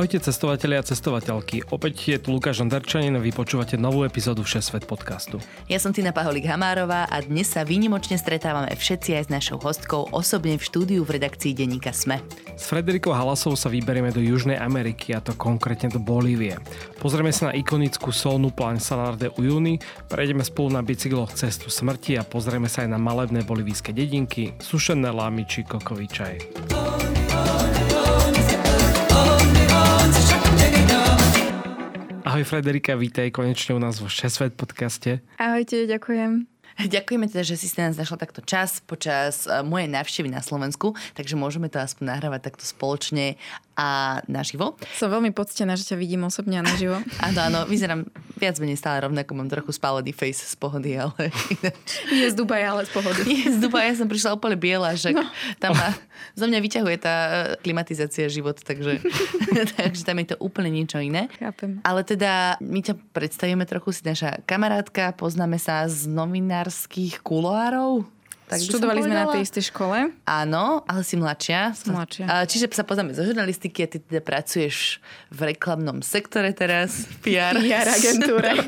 [0.00, 1.68] Ahojte cestovatelia a cestovateľky.
[1.76, 5.36] Opäť je tu Lukáš Ondarčanin a vy počúvate novú epizódu Všesvet podcastu.
[5.68, 10.08] Ja som Tina Paholík Hamárová a dnes sa výnimočne stretávame všetci aj s našou hostkou
[10.08, 12.16] osobne v štúdiu v redakcii denníka SME.
[12.56, 16.56] S Frederikou Halasou sa vyberieme do Južnej Ameriky a to konkrétne do Bolívie.
[16.96, 22.16] Pozrieme sa na ikonickú solnú pláň Salar de Uyuni, prejdeme spolu na bicykloch cestu smrti
[22.16, 26.40] a pozrieme sa aj na malebné bolivijské dedinky, sušené lámy či kokový čaj.
[32.30, 35.18] Ahoj Frederika, vítaj konečne u nás vo Šesvet podcaste.
[35.34, 36.46] Ahojte, ďakujem.
[36.78, 40.94] Ďakujeme teda, že si ste nás našla takto čas počas eh, mojej návštevy na Slovensku,
[41.18, 43.34] takže môžeme to aspoň nahrávať takto spoločne
[43.80, 43.86] a
[44.28, 44.76] naživo.
[44.92, 47.00] Som veľmi poctená, že ťa vidím osobne a naživo.
[47.26, 48.04] áno, áno, vyzerám
[48.36, 51.32] viac menej stále rovnako, mám trochu spálený face z pohody, ale...
[52.12, 53.24] Nie z Dubaja, ale z pohody.
[53.24, 55.24] Nie z Dubaja, ja som prišla úplne biela, že no.
[55.56, 55.96] tam ma,
[56.36, 57.32] zo mňa vyťahuje tá eh,
[57.64, 59.00] klimatizácia život, takže,
[59.80, 61.32] takže tam je to úplne niečo iné.
[61.40, 61.80] Chápem.
[61.80, 68.19] Ale teda my ťa predstavíme trochu, si naša kamarátka, poznáme sa z novinárskych kuloárov.
[68.50, 70.10] Tak Študovali sme na tej istej škole.
[70.26, 71.70] Áno, ale si mladšia.
[71.86, 72.26] Mladšia.
[72.50, 74.98] Čiže sa poznáme zo žurnalistiky a ty teda pracuješ
[75.30, 77.54] v reklamnom sektore teraz, v PR.
[77.54, 78.50] PR agentúre.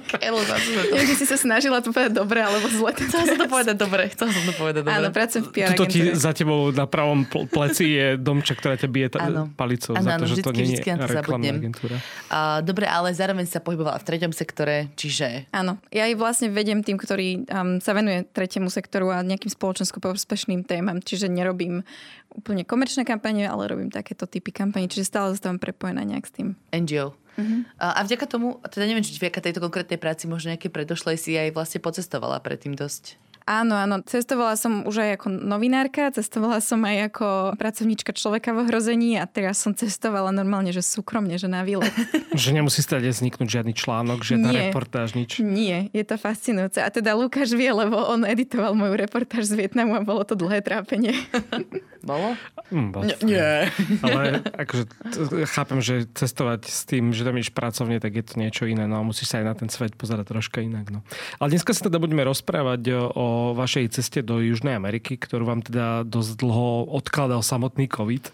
[0.92, 2.94] Ja by si sa snažila to povedať dobre, alebo zle.
[2.94, 4.02] Chcela som to povedať dobre.
[4.12, 4.92] Chcela som to povedať dobre.
[4.92, 8.88] Áno, pracujem v PR Tuto ti za tebou na pravom pleci je domček, ktorá ťa
[8.92, 9.18] bije t-
[9.56, 11.96] palicou ano, za to, že to nie je reklamná agentúra.
[12.28, 15.48] Uh, dobre, ale zároveň sa pohybovala v treťom sektore, čiže...
[15.50, 21.00] Áno, ja vlastne vedem tým, ktorý um, sa venuje tretiemu sektoru a nejakým spoločensko-prospešným témam,
[21.00, 21.80] čiže nerobím
[22.28, 26.48] úplne komerčné kampane, ale robím takéto typy kampaní, čiže stále zostávam prepojená nejak s tým.
[26.76, 27.16] NGO.
[27.16, 27.64] Uh-huh.
[27.80, 31.56] A vďaka tomu, teda neviem, či vďaka tejto konkrétnej práci možno nejaké predošlej si aj
[31.56, 33.16] vlastne pocestovala predtým dosť.
[33.46, 34.00] Áno, áno.
[34.06, 37.26] Cestovala som už aj ako novinárka, cestovala som aj ako
[37.58, 41.90] pracovníčka človeka v ohrození a teraz som cestovala normálne, že súkromne, že na výlet.
[42.38, 44.60] že nemusí stať vzniknúť žiadny článok, žiadna Nie.
[44.70, 45.42] reportáž, nič.
[45.42, 46.78] Nie, je to fascinujúce.
[46.78, 50.62] A teda Lukáš vie, lebo on editoval moju reportáž z Vietnamu a bolo to dlhé
[50.62, 51.12] trápenie.
[52.02, 52.34] Bolo?
[52.74, 53.70] Mm, bol nie.
[54.02, 54.84] Ale akože
[55.46, 58.90] chápem, že cestovať s tým, že tam ideš pracovne, tak je to niečo iné.
[58.90, 60.90] No a musíš sa aj na ten svet pozerať troška inak.
[60.90, 61.06] No.
[61.38, 66.02] Ale dneska sa teda budeme rozprávať o vašej ceste do Južnej Ameriky, ktorú vám teda
[66.02, 68.24] dosť dlho odkladal samotný COVID.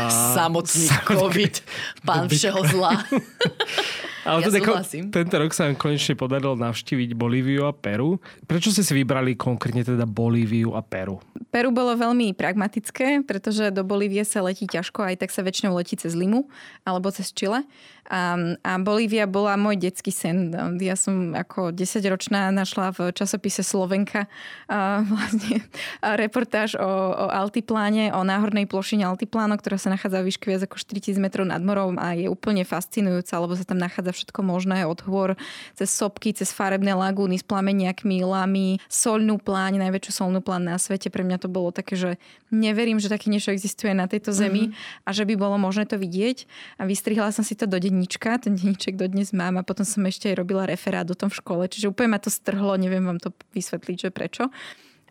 [0.00, 0.08] A...
[0.36, 1.54] Samotný COVID.
[2.08, 2.96] Pán všeho zla.
[4.24, 8.20] Ale ja teda tento rok sa vám konečne podarilo navštíviť Bolíviu a Peru.
[8.44, 11.20] Prečo ste si vybrali konkrétne teda Bolíviu a Peru?
[11.48, 15.96] Peru bolo veľmi pragmatické, pretože do Bolívie sa letí ťažko, aj tak sa väčšinou letí
[15.96, 16.46] cez Limu
[16.84, 17.64] alebo cez Chile.
[18.10, 18.34] A,
[18.66, 20.50] a Bolívia bola môj detský sen.
[20.82, 24.26] Ja som ako 10-ročná našla v časopise Slovenka
[24.66, 25.62] a vlastne
[26.02, 30.66] a reportáž o, o altipláne, o náhornej plošine altiplánu, ktorá sa nachádza v výške viac
[30.66, 34.82] ako 4000 metrov nad morom a je úplne fascinujúca, lebo sa tam nachádza všetko možné
[34.90, 35.38] od hôr,
[35.78, 41.14] cez sopky, cez farebné lagúny s plameniakmi, lamy, solnú pláň, najväčšiu solnú pláň na svete.
[41.14, 42.10] Pre mňa to bolo také, že
[42.50, 45.06] neverím, že také niečo existuje na tejto zemi mm-hmm.
[45.06, 46.44] a že by bolo možné to vidieť.
[46.82, 50.32] A vystrihla som si to do denníčka, ten denníček dodnes mám a potom som ešte
[50.32, 53.36] aj robila referát o tom v škole, čiže úplne ma to strhlo, neviem vám to
[53.52, 54.48] vysvetliť, že prečo.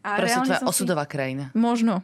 [0.01, 1.11] A Proste tvoja osudová si...
[1.13, 1.53] krajina.
[1.53, 2.01] Možno.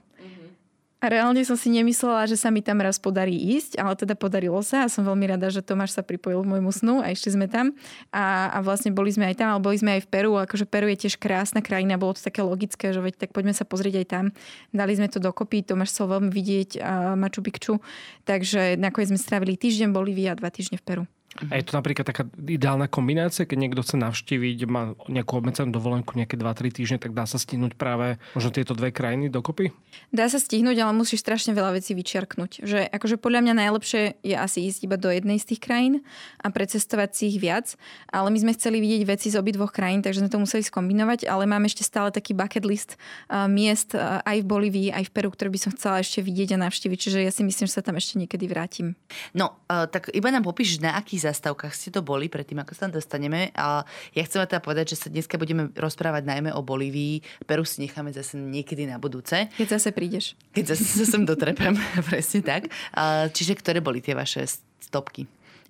[1.05, 4.85] Reálne som si nemyslela, že sa mi tam raz podarí ísť, ale teda podarilo sa
[4.85, 7.77] a som veľmi rada, že Tomáš sa pripojil k môjmu snu a išli sme tam.
[8.09, 10.33] A, a vlastne boli sme aj tam, ale boli sme aj v Peru.
[10.41, 13.69] Akože Peru je tiež krásna krajina, bolo to také logické, že veď tak poďme sa
[13.69, 14.25] pozrieť aj tam.
[14.73, 17.73] Dali sme to dokopy, Tomáš chcel veľmi vidieť uh, Machu Picchu,
[18.25, 21.14] takže nakoniec sme strávili týždeň v Bolívii a dva týždne v Peru.
[21.35, 26.15] A je to napríklad taká ideálna kombinácia, keď niekto chce navštíviť, má nejakú obmedzenú dovolenku
[26.15, 29.75] nejaké 2-3 týždne, tak dá sa stihnúť práve možno tieto dve krajiny dokopy?
[30.15, 32.63] Dá sa stihnúť, ale musíš strašne veľa vecí vyčiarknúť.
[32.63, 36.07] Že akože podľa mňa najlepšie je asi ísť iba do jednej z tých krajín
[36.39, 37.75] a precestovať si ich viac.
[38.15, 41.43] Ale my sme chceli vidieť veci z obidvoch krajín, takže sme to museli skombinovať, ale
[41.43, 42.95] mám ešte stále taký bucket list
[43.27, 46.55] uh, miest uh, aj v Bolívii, aj v Peru, ktoré by som chcela ešte vidieť
[46.55, 46.95] a navštíviť.
[46.95, 48.95] Čiže ja si myslím, že sa tam ešte niekedy vrátim.
[49.35, 52.87] No, uh, tak iba nám popíš, na aký zastávkach ste to boli, predtým ako sa
[52.87, 53.49] tam dostaneme.
[53.57, 53.81] A
[54.13, 57.45] ja chcem teda povedať, že sa dneska budeme rozprávať najmä o Bolívii.
[57.49, 59.49] Peru si necháme zase niekedy na budúce.
[59.57, 60.37] Keď zase prídeš.
[60.53, 61.73] Keď zase sa sem dotrepem,
[62.09, 62.69] presne tak.
[63.33, 64.45] Čiže ktoré boli tie vaše
[64.79, 65.25] stopky?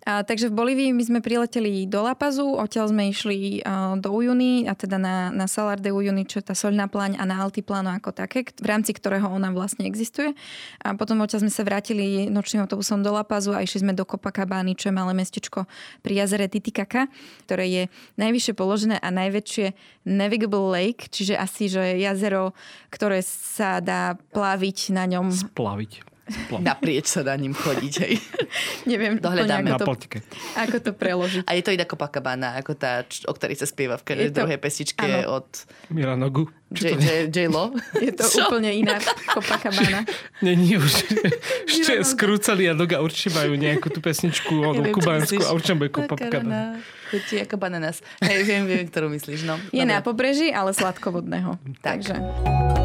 [0.05, 4.13] A, takže v Bolívii my sme prileteli do La Pazu, odtiaľ sme išli a, do
[4.13, 7.41] Ujuny, a teda na, na Salar de Uyuni, čo je tá solná pláň a na
[7.41, 10.37] Altiplano ako také, v rámci ktorého ona vlastne existuje.
[10.85, 14.05] A potom odtiaľ sme sa vrátili nočným autobusom do La Pazu a išli sme do
[14.05, 15.65] Copacabány, čo je malé mestečko
[16.05, 17.09] pri jazere Titicaca,
[17.49, 17.83] ktoré je
[18.21, 19.73] najvyššie položené a najväčšie
[20.05, 22.53] navigable lake, čiže asi že jazero,
[22.93, 25.33] ktoré sa dá plaviť na ňom.
[25.33, 26.14] Splaviť.
[26.57, 28.17] Naprieč sa dá ním chodiť, hej.
[28.89, 29.69] Neviem Dohľadáme.
[29.69, 30.25] Na potike.
[30.53, 31.45] ako to preložiť.
[31.45, 34.37] A je to iná Copacabana, ako tá, o ktorej sa spieva v každej Je to-
[34.41, 35.37] druhej pesničke áno.
[35.37, 35.47] od
[35.87, 36.49] Miranogu.
[36.67, 37.77] J- J- J-Lo.
[38.01, 38.49] Je to Čo?
[38.49, 40.01] úplne iná Copacabana.
[40.45, 40.93] Není už.
[41.63, 45.77] Ešte skrúcali a noga určite majú nejakú tú pesničku o Neviem, čo kubánsku a určite
[45.77, 45.93] bude.
[45.93, 46.81] Makarona.
[47.05, 48.01] Chutí ako bananas.
[48.17, 49.45] Hej, viem, viem, ktorú myslíš.
[49.45, 49.61] No.
[49.69, 49.93] Je Dobre.
[49.93, 51.61] na pobreží, ale sladkovodného.
[51.79, 52.01] Tak.
[52.01, 52.84] Takže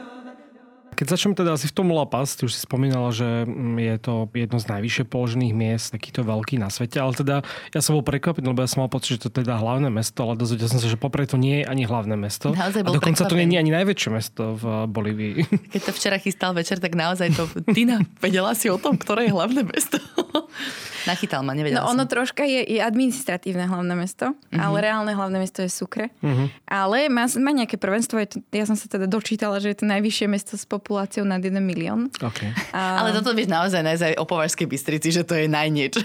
[1.01, 3.95] Keď začneme teda asi v tom La Paz, ty už si spomínala, že mm, je
[3.97, 7.41] to jedno z najvyššie položených miest, takýto veľký na svete, ale teda
[7.73, 10.37] ja som bol prekvapený, lebo ja som mal pocit, že to teda hlavné mesto, ale
[10.37, 12.53] dozvedel som sa, že Poprad to nie je ani hlavné mesto.
[12.53, 13.49] Naozaj a dokonca to prekvapený.
[13.49, 14.63] nie je ani najväčšie mesto v
[14.93, 15.33] Bolívii.
[15.73, 17.49] Keď to včera chystal večer, tak naozaj to...
[17.73, 19.97] Tina, vedela si o tom, ktoré je hlavné mesto?
[21.05, 21.97] Nachytal ma, nevedela No som.
[21.97, 24.59] ono troška je, je administratívne hlavné mesto, mm-hmm.
[24.59, 26.13] ale reálne hlavné mesto je Sucre.
[26.21, 26.47] Mm-hmm.
[26.67, 29.85] Ale má, má nejaké prvenstvo, je to, ja som sa teda dočítala, že je to
[29.89, 32.07] najvyššie mesto s populáciou nad 1 milión.
[32.21, 32.51] okay.
[32.71, 36.01] A, Ale toto vieš naozaj nájsť aj o Považskej Bystrici, že to je najniečo.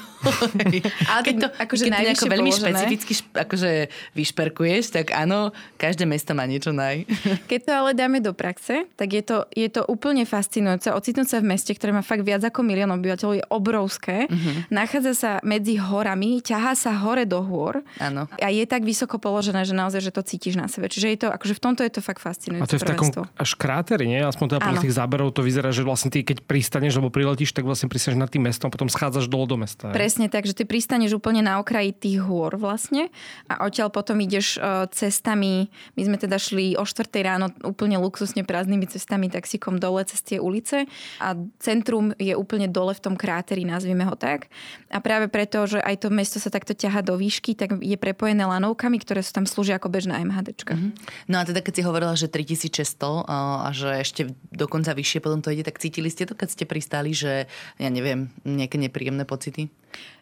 [1.13, 2.69] Ale keď to, akože keď to nejako veľmi položené.
[2.73, 3.71] špecificky šp- akože
[4.17, 7.05] vyšperkuješ, tak áno, každé mesto má niečo naj.
[7.51, 10.91] Keď to ale dáme do praxe, tak je to, je to úplne fascinujúce.
[10.91, 14.27] Ocitnúť sa v meste, ktoré má fakt viac ako milión obyvateľov, je obrovské.
[14.27, 14.73] Mm-hmm.
[14.87, 18.31] Nachádza sa medzi horami, ťahá sa hore do hôr Áno.
[18.31, 20.87] a je tak vysoko položené, že naozaj, že to cítiš na sebe.
[20.87, 23.11] Čiže je to, akože v tomto je to fakt fascinujúce A to je v takom
[23.35, 24.23] až kráteri, nie?
[24.23, 27.67] Aspoň teda podľa tých záberov to vyzerá, že vlastne ty keď pristaneš alebo priletíš, tak
[27.67, 29.91] vlastne pristaneš nad tým mestom a potom schádzaš dole do mesta.
[29.91, 29.99] hej?
[29.99, 33.11] Presne tak, že ty pristaneš úplne na okraji tých hôr vlastne
[33.51, 35.67] a odtiaľ potom ideš e, cestami,
[35.99, 40.39] my sme teda šli o 4 ráno úplne luxusne prázdnymi cestami taxikom dole cez tie
[40.39, 40.87] ulice
[41.19, 44.47] a centrum je úplne dole v tom kráteri, nazvime ho tak.
[44.87, 48.47] A práve preto, že aj to mesto sa takto ťaha do výšky, tak je prepojené
[48.47, 50.79] lanovkami, ktoré sú tam slúžia ako bežná MHDčka.
[50.79, 50.93] Mm-hmm.
[51.27, 54.23] No a teda keď si hovorila, že 3600 a že ešte
[54.55, 57.51] dokonca vyššie potom to ide, tak cítili ste to, keď ste pristáli, že
[57.83, 59.67] ja neviem, nejaké nepríjemné pocity?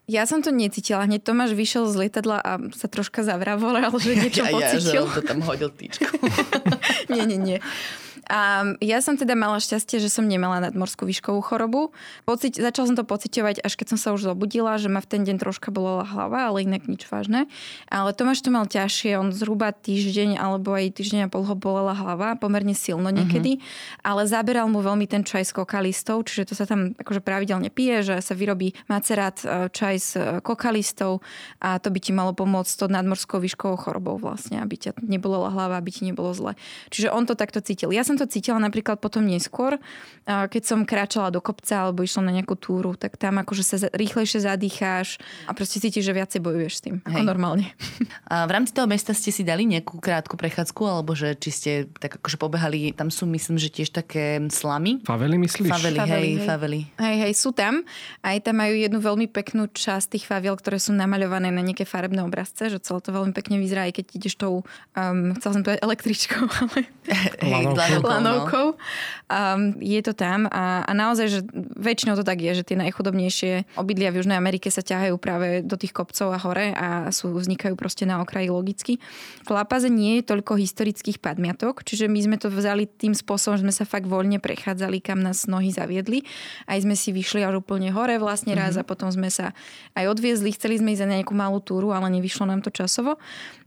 [0.04, 1.08] Ja som to necítila.
[1.08, 5.04] Hneď Tomáš vyšiel z lietadla a sa troška zavravolal, že niečo ja, ja, že pocítil.
[5.08, 6.04] to tam hodil týčku.
[7.12, 7.58] nie, nie, nie.
[8.28, 11.92] A ja som teda mala šťastie, že som nemala nadmorskú výškovú chorobu.
[12.24, 15.22] Pocit, začala som to pociťovať, až keď som sa už zobudila, že ma v ten
[15.22, 17.46] deň troška bolela hlava, ale inak nič vážne.
[17.92, 21.92] Ale Tomáš to mal ťažšie, on zhruba týždeň alebo aj týždeň a pol ho bolela
[21.92, 24.06] hlava, pomerne silno niekedy, uh-huh.
[24.06, 28.02] ale zaberal mu veľmi ten čaj s kokalistou, čiže to sa tam akože pravidelne pije,
[28.02, 31.20] že sa vyrobí macerát e, čaj s e, kokalistou
[31.60, 35.50] a to by ti malo pomôcť s tou nadmorskou výškovou chorobou vlastne, aby ťa nebolela
[35.50, 36.52] hlava, aby ti nebolo zle.
[36.90, 37.94] Čiže on to takto cítil.
[37.94, 39.78] Ja som to cítila napríklad potom neskôr,
[40.24, 44.48] keď som kráčala do kopca alebo išla na nejakú túru, tak tam akože sa rýchlejšie
[44.48, 47.28] zadýcháš a proste cítiš, že viacej bojuješ s tým, ako Hej.
[47.28, 47.66] normálne.
[48.32, 51.70] A v rámci toho mesta ste si dali nejakú krátku prechádzku, alebo že či ste
[52.00, 55.04] tak akože pobehali, tam sú myslím, že tiež také slamy.
[55.04, 55.70] Favely myslíš?
[55.70, 56.46] Favely, Favely, hej, hej.
[56.48, 56.80] favely.
[56.96, 57.84] Hej, hej, sú tam.
[58.24, 62.24] Aj tam majú jednu veľmi peknú časť tých faviel, ktoré sú namaľované na nejaké farebné
[62.24, 64.64] obrazce, že celé to veľmi pekne vyzerá, aj keď ideš tou,
[64.96, 66.88] um, chcela som povedať električkou, ale
[67.44, 68.44] Hej, Lanovkou.
[68.44, 68.80] lanovkou, no.
[69.24, 71.40] Um, je to tam a, a naozaj, že
[71.80, 75.74] väčšinou to tak je, že tie najchudobnejšie obydlia v Južnej Amerike sa ťahajú práve do
[75.80, 79.00] tých kopcov a hore a sú, vznikajú proste na okraji logicky.
[79.44, 83.64] V Lapaze nie je toľko historických padmiatok, čiže my sme to vzali tým spôsobom, že
[83.64, 86.22] sme sa fakt voľne prechádzali, kam nás nohy zaviedli.
[86.68, 89.56] Aj sme si vyšli až úplne hore vlastne raz a potom sme sa
[89.96, 90.52] aj odviezli.
[90.52, 93.16] Chceli sme ísť na nejakú malú túru, ale nevyšlo nám to časovo.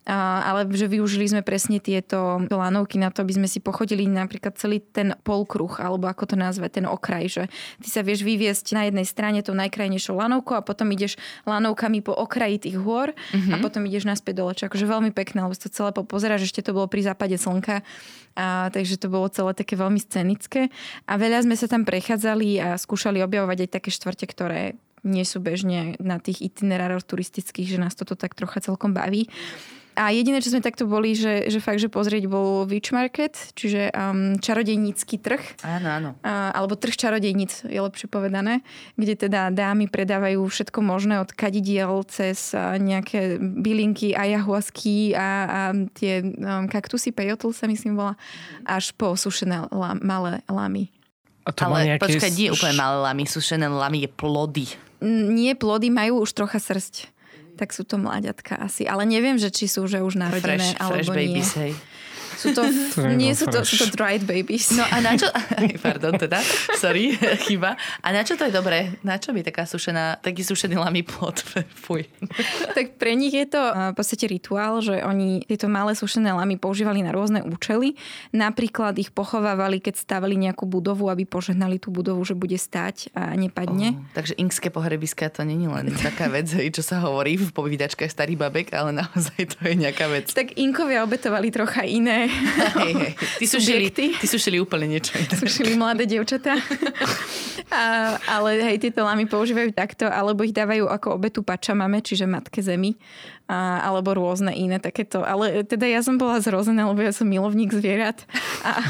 [0.08, 4.60] Ale že využili sme presne tieto lanovky na to, aby sme si pochodili na napríklad
[4.60, 7.44] celý ten polkruh, alebo ako to nazve, ten okraj, že
[7.80, 11.16] ty sa vieš vyviesť na jednej strane tou najkrajnejšou lanovkou a potom ideš
[11.48, 13.52] lanovkami po okraji tých hôr mm-hmm.
[13.52, 13.64] a Mhm.
[13.64, 14.52] potom ideš naspäť dole.
[14.52, 17.84] Čo akože veľmi pekné, lebo si to celé popozeráš, ešte to bolo pri západe slnka,
[18.38, 20.70] a, takže to bolo celé také veľmi scenické.
[21.08, 24.76] A veľa sme sa tam prechádzali a skúšali objavovať aj také štvrte, ktoré
[25.08, 29.32] nie sú bežne na tých itinerároch turistických, že nás toto tak trocha celkom baví.
[29.98, 33.90] A jediné, čo sme takto boli, že, že fakt, že pozrieť bol Witch Market, čiže
[33.98, 35.42] um, čarodejnícky trh.
[35.66, 36.10] Áno, áno.
[36.22, 38.62] A, alebo trh čarodejníc, je lepšie povedané,
[38.94, 45.60] kde teda dámy predávajú všetko možné od kadidiel cez a, nejaké bylinky, ayahuasky a, a
[45.98, 48.14] tie um, kaktusy, peyotl sa myslím volá,
[48.70, 50.94] až po sušené la, malé lamy.
[51.48, 52.06] A to Ale nejaké...
[52.06, 54.66] počkaj, nie úplne malé lamy, sušené lamy je plody.
[55.02, 57.10] N- Nie plody, majú už trocha srst.
[57.58, 58.86] Tak sú to mláďatka asi.
[58.86, 61.18] Ale neviem, že či sú že už narodené Fresh, alebo fresh nie.
[61.18, 61.72] babies, hej.
[62.38, 62.62] Sú to,
[63.18, 64.70] nie sú to, sú to dried babies.
[64.78, 65.26] No a na čo...
[65.86, 66.38] Pardon teda,
[66.78, 67.74] sorry, chyba.
[68.06, 69.02] A na čo to je dobré?
[69.02, 71.42] Na čo mi taká sušená, taký sušený lamy plod?
[71.74, 72.06] Fuj.
[72.78, 76.62] tak pre nich je to eh, v podstate rituál, že oni tieto malé sušené lamy
[76.62, 77.98] používali na rôzne účely.
[78.32, 83.34] Napríklad ich pochovávali, keď stavali nejakú budovu, aby požehnali tú budovu, že bude stať a
[83.34, 83.98] nepadne.
[83.98, 88.38] Oh, takže inkské pohrebiska to není len taká vec, čo sa hovorí v povídačkách starých
[88.38, 90.30] babek, ale naozaj to je nejaká vec.
[90.36, 92.27] Tak inkovia obetovali trocha iné.
[92.28, 93.12] Hej, hej.
[93.92, 95.34] Ty, ty sušili úplne niečo iné.
[95.34, 96.60] Sušili mladé dievčatá.
[97.68, 102.64] A, ale hej, tieto lamy používajú takto, alebo ich dávajú ako obetu pačamame, čiže matke
[102.64, 102.96] zemi.
[103.48, 105.24] A, alebo rôzne iné takéto.
[105.24, 108.28] Ale teda ja som bola zrozená, lebo ja som milovník zvierat.
[108.68, 108.84] A,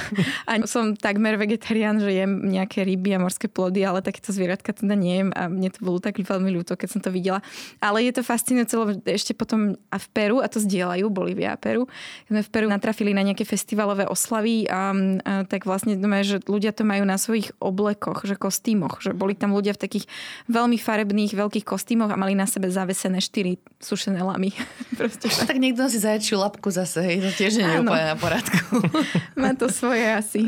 [0.49, 4.97] a som takmer vegetarián, že jem nejaké ryby a morské plody, ale takéto zvieratka teda
[4.97, 7.45] nejem a mne to bolo tak veľmi ľúto, keď som to videla.
[7.77, 11.61] Ale je to fascinujúce, lebo ešte potom a v Peru, a to zdieľajú, Bolívia a
[11.61, 11.85] Peru,
[12.25, 14.89] sme v Peru natrafili na nejaké festivalové oslavy a,
[15.21, 19.37] a tak vlastne doma, že ľudia to majú na svojich oblekoch, že kostýmoch, že boli
[19.37, 20.05] tam ľudia v takých
[20.49, 24.46] veľmi farebných veľkých kostýmoch a mali na sebe zavesené štyri sušené lamy.
[24.99, 28.17] Proste A tak niekto si zajačiu lapku zase, hej, to tiež nie je úplne na
[28.17, 28.81] poradku.
[29.41, 30.41] má to svoje asi.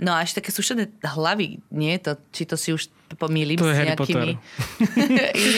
[0.00, 3.74] No a ešte také sušené hlavy, nie to, či to si už pomýlim To je
[3.74, 4.30] s Harry nejakými...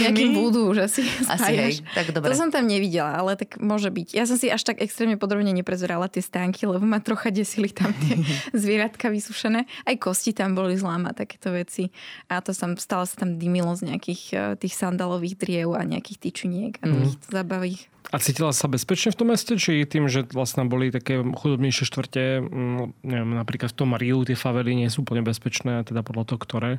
[0.05, 0.37] Nejaký inými?
[0.37, 2.31] budú už asi Asi hej, tak dobre.
[2.31, 4.15] To som tam nevidela, ale tak môže byť.
[4.15, 7.95] Ja som si až tak extrémne podrobne neprezerala tie stánky, lebo ma trocha desili tam
[8.05, 8.21] tie
[8.63, 9.65] zvieratka vysušené.
[9.67, 11.91] Aj kosti tam boli zláma, takéto veci.
[12.29, 16.19] A to tam, stále sa tam dymilo z nejakých eh, tých sandalových driev a nejakých
[16.31, 17.95] tyčiniek a tých zabavých.
[18.13, 19.57] A cítila sa bezpečne v tom meste?
[19.57, 24.37] Či tým, že vlastne boli také chudobnejšie štvrte, mm, neviem, napríklad v tom Riu tie
[24.37, 26.73] favely nie sú úplne bezpečné, teda podľa toho, ktoré?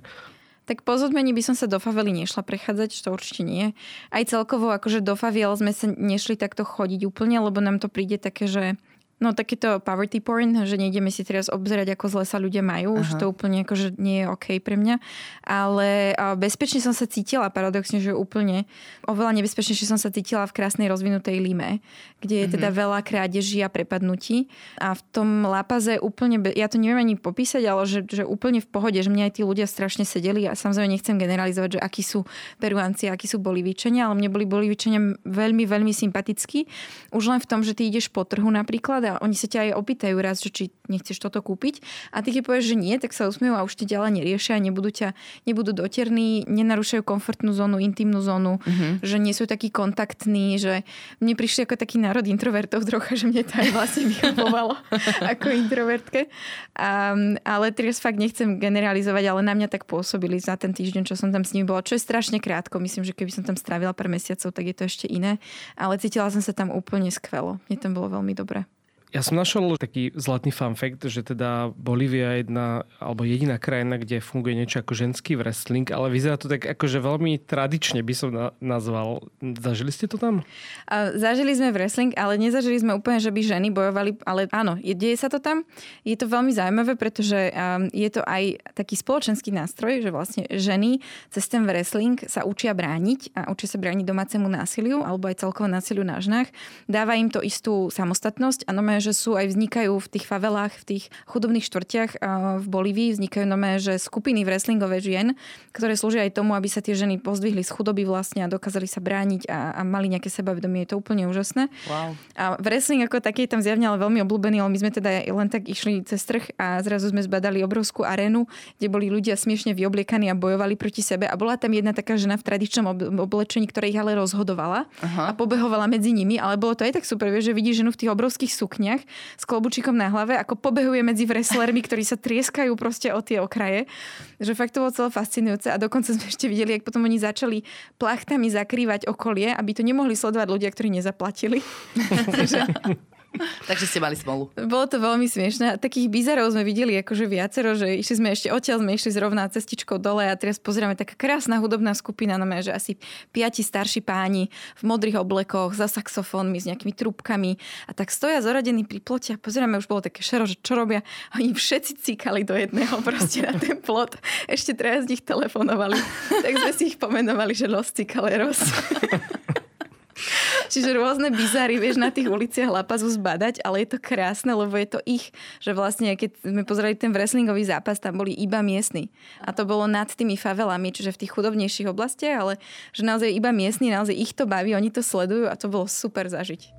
[0.66, 3.78] Tak po zodmení by som sa do favely nešla prechádzať, to určite nie.
[4.10, 8.18] Aj celkovo akože do faviel sme sa nešli takto chodiť úplne, lebo nám to príde
[8.18, 8.74] také, že
[9.16, 13.08] No takéto poverty porn, že nejdeme si teraz obzerať, ako zle sa ľudia majú, Aha.
[13.08, 15.00] že to úplne akože nie je OK pre mňa.
[15.48, 18.68] Ale bezpečne som sa cítila, paradoxne, že úplne
[19.08, 21.80] oveľa nebezpečnejšie som sa cítila v krásnej rozvinutej Lime,
[22.20, 24.52] kde je teda veľa krádeží a prepadnutí.
[24.84, 28.68] A v tom Lápaze úplne, ja to neviem ani popísať, ale že, že úplne v
[28.68, 32.28] pohode, že mňa aj tí ľudia strašne sedeli a samozrejme nechcem generalizovať, že akí sú
[32.60, 36.68] Peruánci, akí sú Bolívičania, ale mne boli Bolívičania veľmi, veľmi sympatickí.
[37.16, 39.72] Už len v tom, že ty ideš po trhu napríklad a oni sa ťa aj
[39.78, 41.82] opýtajú raz, že či nechceš toto kúpiť
[42.14, 44.90] a ty keď povieš, že nie, tak sa usmiejú a už ti ďalej neriešia, nebudú
[44.90, 45.14] ťa,
[45.46, 49.02] nebudú doterní, nenarúšajú komfortnú zónu, intimnú zónu, mm-hmm.
[49.02, 50.86] že nie sú takí kontaktní, že
[51.22, 54.78] mne prišli ako taký národ introvertov trocha, že mne to aj vlastne vychovalo
[55.34, 56.30] ako introvertke.
[56.78, 61.16] A, ale teraz fakt nechcem generalizovať, ale na mňa tak pôsobili za ten týždeň, čo
[61.18, 62.78] som tam s nimi bola, čo je strašne krátko.
[62.78, 65.42] Myslím, že keby som tam strávila pár mesiacov, tak je to ešte iné.
[65.80, 67.58] Ale cítila som sa tam úplne skvelo.
[67.68, 68.68] Mne tam bolo veľmi dobre.
[69.16, 73.96] Ja som našiel taký zlatý fun fact, že teda Bolívia je jedna, alebo jediná krajina,
[73.96, 78.36] kde funguje niečo ako ženský wrestling, ale vyzerá to tak akože veľmi tradične by som
[78.36, 79.24] na, nazval.
[79.40, 80.44] Zažili ste to tam?
[80.92, 84.92] A zažili sme wrestling, ale nezažili sme úplne, že by ženy bojovali, ale áno, je,
[84.92, 85.64] deje sa to tam.
[86.04, 91.00] Je to veľmi zaujímavé, pretože um, je to aj taký spoločenský nástroj, že vlastne ženy
[91.32, 95.72] cez ten wrestling sa učia brániť a učia sa brániť domácemu násiliu alebo aj celkovo
[95.72, 96.52] násiliu na ženách.
[96.92, 100.86] Dáva im to istú samostatnosť a nové, že sú aj vznikajú v tých favelách, v
[100.98, 102.12] tých chudobných štvrtiach
[102.58, 105.38] v Bolívii, vznikajú nové, že skupiny wrestlingové žien,
[105.70, 108.98] ktoré slúžia aj tomu, aby sa tie ženy pozdvihli z chudoby vlastne a dokázali sa
[109.04, 110.90] brániť a, a mali nejaké sebavedomie.
[110.90, 111.70] Je to úplne úžasné.
[111.86, 112.18] Wow.
[112.34, 115.68] A wrestling ako taký tam zjavne ale veľmi obľúbený, ale my sme teda len tak
[115.68, 118.48] išli cez trh a zrazu sme zbadali obrovskú arénu,
[118.80, 121.28] kde boli ľudia smiešne vyobliekaní a bojovali proti sebe.
[121.28, 125.30] A bola tam jedna taká žena v tradičnom ob- oblečení, ktorá ich ale rozhodovala Aha.
[125.30, 128.00] a pobehovala medzi nimi, ale bolo to aj tak super, vieš, že vidíš ženu v
[128.00, 129.02] tých obrovských sukniach sukniach
[129.42, 133.90] s klobučikom na hlave, ako pobehuje medzi wrestlermi, ktorí sa trieskajú proste o tie okraje.
[134.38, 137.66] Že fakt to bolo celé fascinujúce a dokonca sme ešte videli, ako potom oni začali
[137.98, 141.66] plachtami zakrývať okolie, aby to nemohli sledovať ľudia, ktorí nezaplatili.
[143.70, 144.52] Takže ste mali smolu.
[144.68, 145.78] Bolo to veľmi smiešné.
[145.80, 150.00] Takých bizarov sme videli akože viacero, že išli sme ešte odtiaľ, sme išli zrovna cestičkou
[150.00, 152.96] dole a teraz pozeráme taká krásna hudobná skupina, no že asi
[153.36, 154.48] piati starší páni
[154.80, 157.58] v modrých oblekoch, za saxofónmi, s nejakými trúbkami
[157.90, 161.04] a tak stoja zoradení pri plote a pozeráme, už bolo také šero, že čo robia.
[161.36, 164.16] A oni všetci cíkali do jedného proste na ten plot.
[164.48, 166.00] Ešte teraz z nich telefonovali.
[166.46, 168.62] tak sme si ich pomenovali, že Los Cicaleros.
[170.66, 174.90] Čiže rôzne bizary, vieš, na tých uliciach Lapazu zbadať, ale je to krásne, lebo je
[174.90, 175.30] to ich,
[175.62, 179.14] že vlastne, keď sme pozerali ten wrestlingový zápas, tam boli iba miestni.
[179.46, 182.54] A to bolo nad tými favelami, čiže v tých chudobnejších oblastiach, ale
[182.92, 186.26] že naozaj iba miestni, naozaj ich to baví, oni to sledujú a to bolo super
[186.28, 186.74] zažiť.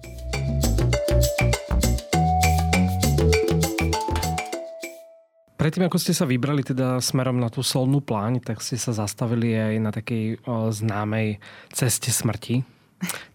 [5.56, 9.50] Predtým, ako ste sa vybrali teda smerom na tú solnú pláň, tak ste sa zastavili
[9.50, 11.42] aj na takej o, známej
[11.74, 12.75] ceste smrti.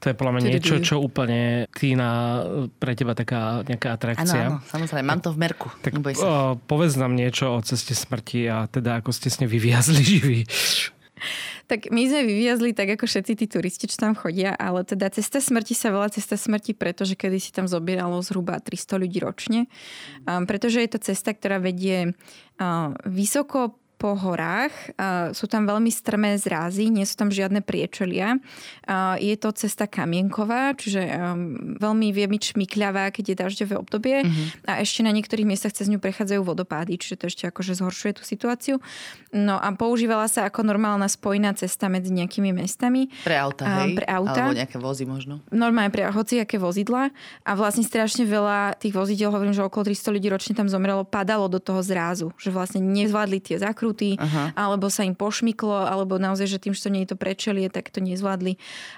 [0.01, 2.41] To je podľa mňa niečo, čo úplne týna
[2.82, 4.44] pre teba taká nejaká atrakcia.
[4.50, 5.70] Áno, áno, samozrejme, mám to v merku.
[5.86, 10.01] Tak o, povedz nám niečo o ceste smrti a teda ako ste s nej vyviazli
[10.18, 10.39] živí.
[11.70, 15.39] Tak my sme vyviazli tak ako všetci tí turisti, čo tam chodia, ale teda cesta
[15.39, 19.72] smrti sa volá cesta smrti, pretože kedy si tam zobieralo zhruba 300 ľudí ročne.
[20.27, 24.74] Um, pretože je to cesta, ktorá vedie uh, vysoko po horách.
[25.38, 28.41] Sú tam veľmi strmé zrázy, nie sú tam žiadne priečelia.
[29.22, 32.43] Je to cesta kamienková, čiže um, veľmi vie byť
[33.13, 34.17] keď je dažďové obdobie.
[34.25, 34.65] Uh-huh.
[34.65, 38.24] A ešte na niektorých miestach cez ňu prechádzajú vodopády, čiže to ešte akože zhoršuje tú
[38.25, 38.81] situáciu.
[39.29, 43.13] No a používala sa ako normálna spojná cesta medzi nejakými mestami.
[43.22, 44.01] Pre auta, hej?
[44.01, 44.50] Pre auta.
[44.50, 45.46] Alebo nejaké vozy možno.
[45.53, 47.13] Normálne pre hociaké vozidla.
[47.46, 51.46] A vlastne strašne veľa tých vozidel, hovorím, že okolo 300 ľudí ročne tam zomrelo, padalo
[51.46, 52.34] do toho zrázu.
[52.41, 54.55] Že vlastne nezvládli tie zakrú zakrutí, Aha.
[54.55, 57.91] alebo sa im pošmyklo, alebo naozaj, že tým, že to nie je to prečelie, tak
[57.91, 58.55] to nezvládli.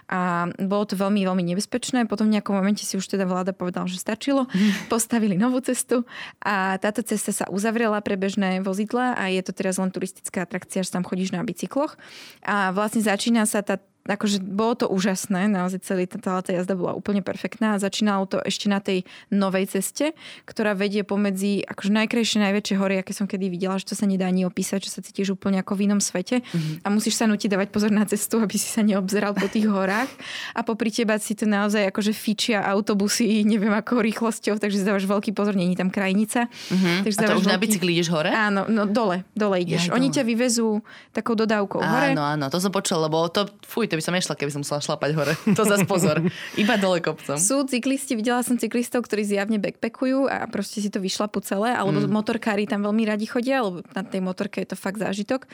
[0.10, 2.06] A bolo to veľmi, veľmi nebezpečné.
[2.06, 4.46] Potom v nejakom momente si už teda vláda povedala, že stačilo.
[4.94, 6.06] Postavili novú cestu
[6.46, 10.86] a táto cesta sa uzavrela pre bežné vozidla a je to teraz len turistická atrakcia,
[10.86, 11.98] že tam chodíš na bicykloch.
[12.46, 16.92] A vlastne začína sa tá akože bolo to úžasné, naozaj celý tá, tá jazda bola
[16.92, 20.12] úplne perfektná a začínalo to ešte na tej novej ceste,
[20.44, 24.28] ktorá vedie pomedzi akože najkrajšie, najväčšie hory, aké som kedy videla, že to sa nedá
[24.28, 26.84] ani opísať, že sa cítiš úplne ako v inom svete mm-hmm.
[26.84, 30.12] a musíš sa nutiť dávať pozor na cestu, aby si sa neobzeral po tých horách
[30.52, 35.08] a popri teba si to naozaj akože fičia autobusy, neviem ako rýchlosťou, takže si dávaš
[35.08, 36.52] veľký pozor, není tam krajnica.
[36.52, 36.96] Mm-hmm.
[37.08, 37.54] Takže a to už veľký...
[37.56, 38.32] na bicykli ideš hore?
[38.36, 39.88] Áno, no dole, dole ideš.
[39.88, 40.84] Ja, Oni ťa vyvezú
[41.16, 42.12] takou dodávkou hore.
[42.12, 44.82] Áno, áno, to som počula, lebo to, fuj, to by som nešla, keby som musela
[44.82, 45.34] šlapať hore.
[45.58, 46.26] To zase pozor.
[46.58, 47.38] Iba dole kopcom.
[47.38, 52.02] Sú cyklisti, videla som cyklistov, ktorí zjavne backpackujú a proste si to vyšlapú celé, alebo
[52.02, 52.10] mm.
[52.10, 55.46] motorkári tam veľmi radi chodia, lebo na tej motorke je to fakt zážitok.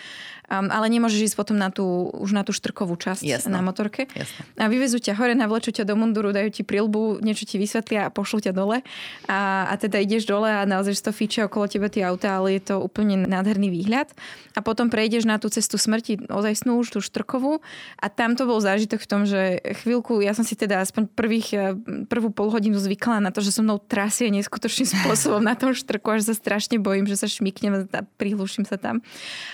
[0.48, 3.54] Um, ale nemôžeš ísť potom na tú, už na tú štrkovú časť Jasno.
[3.54, 4.08] na motorke.
[4.16, 4.42] Jasno.
[4.58, 8.14] A vyvezú ťa hore, navlečú ťa do munduru, dajú ti prilbu, niečo ti vysvetlia a
[8.14, 8.82] pošlú ťa dole.
[9.30, 12.74] A, a teda ideš dole a naozaj to fíče okolo teba tie auta, ale je
[12.74, 14.10] to úplne nádherný výhľad.
[14.58, 17.62] A potom prejdeš na tú cestu smrti, ozaj snú, už tú štrkovú.
[18.02, 21.48] A tam to bol zážitok v tom, že chvíľku, ja som si teda aspoň prvých,
[21.56, 21.74] eh,
[22.10, 26.06] prvú pol hodinu zvykla na to, že so mnou trasie neskutočným spôsobom na tom štrku,
[26.10, 29.02] až sa strašne bojím, že sa šmiknem a prihluším sa tam.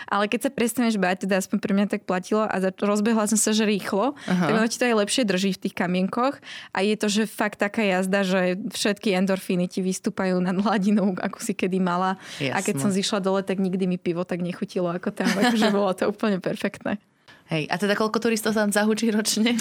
[0.10, 3.40] Ale keď sa prestaneš báť, teda aspoň pre mňa tak platilo a za, rozbehla som
[3.40, 4.46] sa, že rýchlo, Aha.
[4.50, 6.40] tak ono ti to aj lepšie drží v tých kamienkoch
[6.72, 11.40] a je to, že fakt taká jazda, že všetky endorfíny ti vystúpajú nad hladinou, ako
[11.40, 12.18] si kedy mala.
[12.42, 12.54] Jasne.
[12.54, 15.92] A keď som zišla dole, tak nikdy mi pivo tak nechutilo ako tam, akože bolo
[15.94, 16.98] to úplne perfektné.
[17.46, 19.54] Hej, a teda koľko turistov tam zahučí ročne?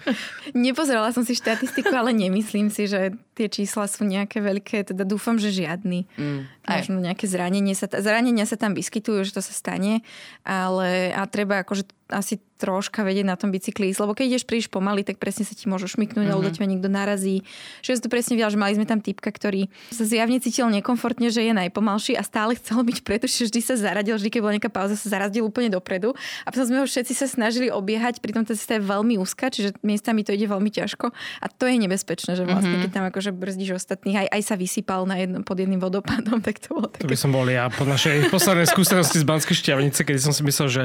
[0.56, 4.88] Nepozerala som si štatistiku, ale nemyslím si, že tie čísla sú nejaké veľké.
[4.88, 6.08] Teda dúfam, že žiadny.
[6.16, 6.48] Mm.
[6.64, 10.00] Možno nejaké zranenie sa, zranenia sa tam vyskytujú, že to sa stane,
[10.48, 14.68] ale a treba akože asi troška vedieť na tom bicykli ísť, lebo keď ideš príliš
[14.72, 16.32] pomaly, tak presne sa ti môžu šmiknúť, mm-hmm.
[16.32, 17.44] alebo teba niekto narazí.
[17.84, 21.44] Že to presne videla, že mali sme tam typka, ktorý sa zjavne cítil nekomfortne, že
[21.44, 24.72] je najpomalší a stále chcel byť preto, že vždy sa zaradil, vždy keď bola nejaká
[24.72, 26.16] pauza, sa zaradil úplne dopredu.
[26.48, 29.76] A potom sme ho všetci sa snažili obiehať, pritom tá cesta je veľmi úzka, čiže
[29.84, 32.84] miestami to ide veľmi ťažko a to je nebezpečné, že vlastne mm-hmm.
[32.88, 36.56] keď tam akože brzdíš ostatných, aj, aj sa vysypal na jedno, pod jedným vodopádom, tak
[36.64, 37.04] to bolo také...
[37.04, 40.40] To by som bol ja po našej poslednej skúsenosti z Banskej šťavnice, kedy som si
[40.40, 40.82] myslel, že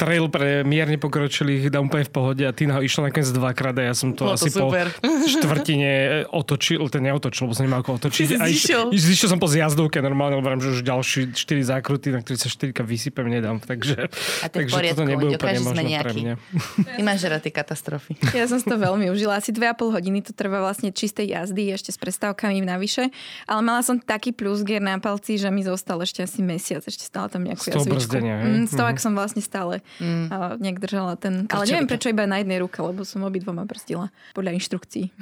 [0.00, 3.82] trail pre mierne pokročilých dám úplne v pohode a Tina ho išla nakoniec dvakrát a
[3.90, 4.86] ja som to Bolo to asi super.
[4.94, 5.90] po štvrtine
[6.30, 8.38] otočil, ten neotočil, lebo som nemal ako otočiť.
[8.38, 8.82] A iš- zišiel.
[8.94, 12.48] iš- zišiel som po zjazdovke normálne, lebo že už ďalší 4 zákruty, na ktorých sa
[12.50, 13.56] 4 vysypem, nedám.
[13.62, 14.10] Takže,
[14.42, 16.34] A to takže poriadku, toto nebude úplne sme možno pre mňa.
[16.98, 18.12] Ty máš tie katastrofy.
[18.34, 19.38] Ja som si to veľmi užila.
[19.38, 23.08] Asi 2,5 hodiny to trvá vlastne čistej jazdy, ešte s prestávkami navyše.
[23.46, 26.82] Ale mala som taký plus gier na palci, že mi zostal ešte asi mesiac.
[26.84, 28.42] Ešte stále tam nejakú Z brzdenia?
[28.42, 30.49] Mm, z toho, ak som vlastne stále mm.
[30.58, 31.46] Nejak držala ten...
[31.52, 35.12] Ale neviem prečo iba na jednej ruke, lebo som obidvoma brzdila podľa inštrukcií.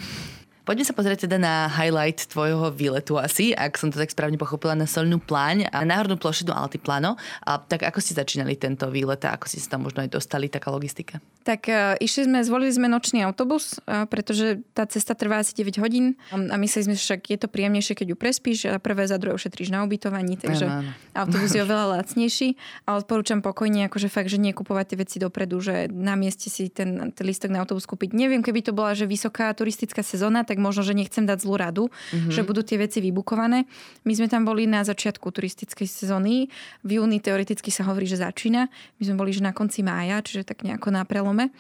[0.68, 4.76] Poďme sa pozrieť teda na highlight tvojho výletu asi, ak som to tak správne pochopila,
[4.76, 7.16] na solnú pláň a náhodnú plošinu Altiplano.
[7.40, 10.52] A tak ako ste začínali tento výlet a ako ste sa tam možno aj dostali,
[10.52, 11.24] taká logistika?
[11.48, 15.80] Tak uh, išli sme, zvolili sme nočný autobus, uh, pretože tá cesta trvá asi 9
[15.80, 19.16] hodín a mysleli sme, že však je to príjemnejšie, keď ju prespíš a prvé za
[19.16, 20.92] druhé ušetríš na ubytovaní, takže áno.
[21.16, 25.64] autobus je oveľa lacnejší a odporúčam pokojne, akože fakt, že nie kupovať tie veci dopredu,
[25.64, 28.12] že na mieste si ten, ten listok na autobus kúpiť.
[28.12, 31.84] Neviem, keby to bola, že vysoká turistická sezóna, tak možno, že nechcem dať zlú radu,
[31.88, 32.34] mm-hmm.
[32.34, 33.64] že budú tie veci vybukované.
[34.04, 36.50] My sme tam boli na začiatku turistickej sezóny,
[36.82, 38.68] v júni teoreticky sa hovorí, že začína.
[38.98, 41.54] My sme boli, že na konci mája, čiže tak nejako na prelome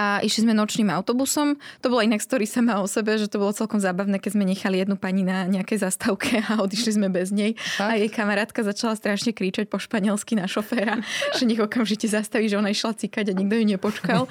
[0.00, 1.60] a išli sme nočným autobusom.
[1.84, 4.80] To bola inak story sama o sebe, že to bolo celkom zábavné, keď sme nechali
[4.80, 7.52] jednu pani na nejakej zastávke a odišli sme bez nej.
[7.76, 11.04] A jej kamarátka začala strašne kričať po španielsky na šoféra,
[11.36, 14.24] že nech okamžite zastaví, že ona išla cikať a nikto ju nepočkal.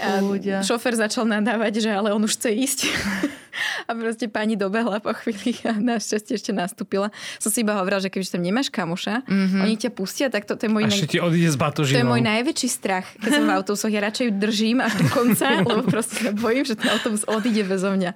[0.00, 0.22] A
[0.62, 2.78] šofér začal nadávať, že ale on už chce ísť.
[3.88, 7.10] A proste pani dobehla po chvíli a našťastie ešte nastúpila.
[7.42, 9.60] Som si iba hovorila, že keďže tam nemáš kamoša, mm-hmm.
[9.64, 11.62] oni ťa pustia, tak to, to je môj A ešte ti odíde s to je
[11.62, 12.10] batožinou.
[12.10, 13.92] môj najväčší strach, keď som v autobusoch.
[13.92, 17.66] Ja radšej ju držím až do konca, lebo proste sa bojím, že ten autobus odíde
[17.66, 18.12] bezo mňa.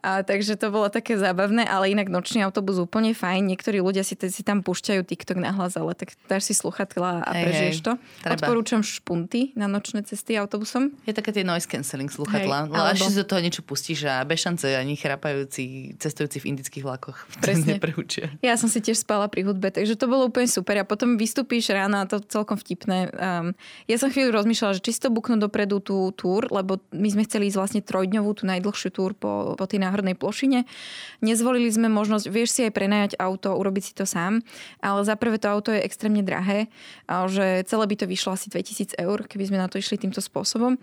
[0.00, 3.52] A, takže to bolo také zábavné, ale inak nočný autobus úplne fajn.
[3.52, 7.30] Niektorí ľudia si, si tam púšťajú TikTok na hlas, ale tak dáš si sluchatkla a
[7.36, 7.92] Hej, prežiješ to.
[8.24, 8.40] Treba.
[8.40, 10.96] Odporúčam špunty na nočné cesty autobusom.
[11.04, 12.66] Je také tie noise cancelling sluchatlá.
[12.66, 16.56] Hej, ale alebo- ešte do toho niečo pustíš a bez šance ani chrapajúci, cestujúci v
[16.56, 17.20] indických vlakoch.
[17.44, 17.76] Presne.
[17.76, 18.32] Nepreučia.
[18.40, 20.80] Ja som si tiež spala pri hudbe, takže to bolo úplne super.
[20.80, 23.12] A potom vystúpíš ráno a to celkom vtipné.
[23.12, 23.52] Um,
[23.84, 27.22] ja som chvíľu rozmýšľala, že či si to buknú dopredu tú túr, lebo my sme
[27.28, 30.62] chceli ísť vlastne trojdňovú, tú najdlhšiu túr po, po tej náhornej plošine.
[31.18, 34.46] Nezvolili sme možnosť, vieš si aj prenajať auto, urobiť si to sám,
[34.78, 36.70] ale za prvé to auto je extrémne drahé,
[37.10, 40.78] že celé by to vyšlo asi 2000 eur, keby sme na to išli týmto spôsobom.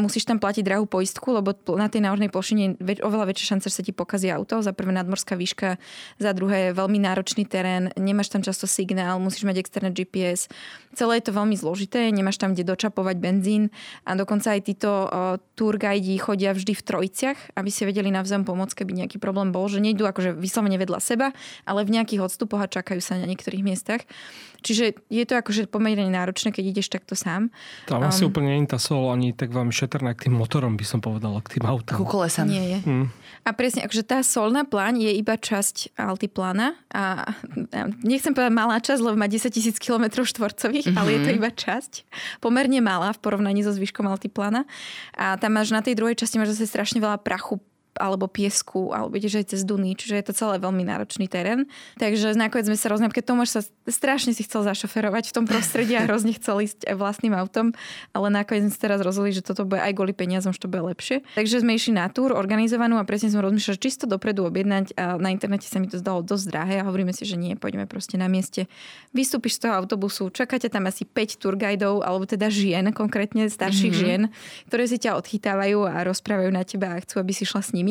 [0.00, 3.76] Musíš tam platiť drahú poistku, lebo na tej náhornej plošine je oveľa väčšia šanca, že
[3.76, 4.64] sa ti pokazí auto.
[4.64, 5.76] Za prvé nadmorská výška,
[6.16, 10.48] za druhé veľmi náročný terén, nemáš tam často signál, musíš mať externé GPS.
[10.94, 13.74] Celé je to veľmi zložité, nemáš tam kde dočapovať benzín
[14.06, 18.46] a dokonca aj títo uh, tour guidi chodia vždy v trojciach, aby si vedeli navzájom
[18.46, 21.34] pomôcť, keby nejaký problém bol, že nejdú akože vyslovene vedľa seba,
[21.66, 24.06] ale v nejakých odstupoch a čakajú sa na niektorých miestach.
[24.64, 27.52] Čiže je to akože pomerne náročné, keď ideš takto sám.
[27.84, 30.86] Tam asi úplne nie je tá sol ani tak veľmi šetrná k tým motorom, by
[30.88, 32.00] som povedala, k tým autám.
[32.00, 32.48] Ku kolesám.
[32.48, 32.78] Nie je.
[32.80, 33.06] Hm.
[33.44, 37.04] A presne, akože tá solná pláň je iba časť Altiplána a
[37.74, 41.00] a nechcem povedať malá časť, lebo má 10 tisíc km štvorcových, mm-hmm.
[41.00, 41.92] ale je to iba časť.
[42.40, 44.64] Pomerne malá v porovnaní so zvyškom Altiplána.
[45.14, 47.60] A tam máš na tej druhej časti máš zase strašne veľa prachu
[47.98, 51.70] alebo piesku, alebo ideš aj cez Duny, čiže je to celé veľmi náročný terén.
[51.98, 55.94] Takže nakoniec sme sa rozhodli, keď Tomáš sa strašne si chcel zašoferovať v tom prostredí
[55.94, 57.72] a hrozne chcel ísť vlastným autom,
[58.12, 60.94] ale nakoniec sme sa teraz rozhodli, že toto bude aj kvôli peniazom, že to bude
[60.94, 61.22] lepšie.
[61.36, 65.20] Takže sme išli na túr organizovanú a presne sme rozmýšľali, že čisto dopredu objednať a
[65.20, 68.16] na internete sa mi to zdalo dosť drahé a hovoríme si, že nie, poďme proste
[68.16, 68.66] na mieste.
[69.14, 73.92] Vystúpiš z toho autobusu, čakáte tam asi 5 tour guidov, alebo teda žien, konkrétne starších
[73.92, 74.08] mm-hmm.
[74.08, 74.22] žien,
[74.66, 77.83] ktoré si ťa odchytávajú a rozprávajú na teba a chcú, aby si šla s nimi.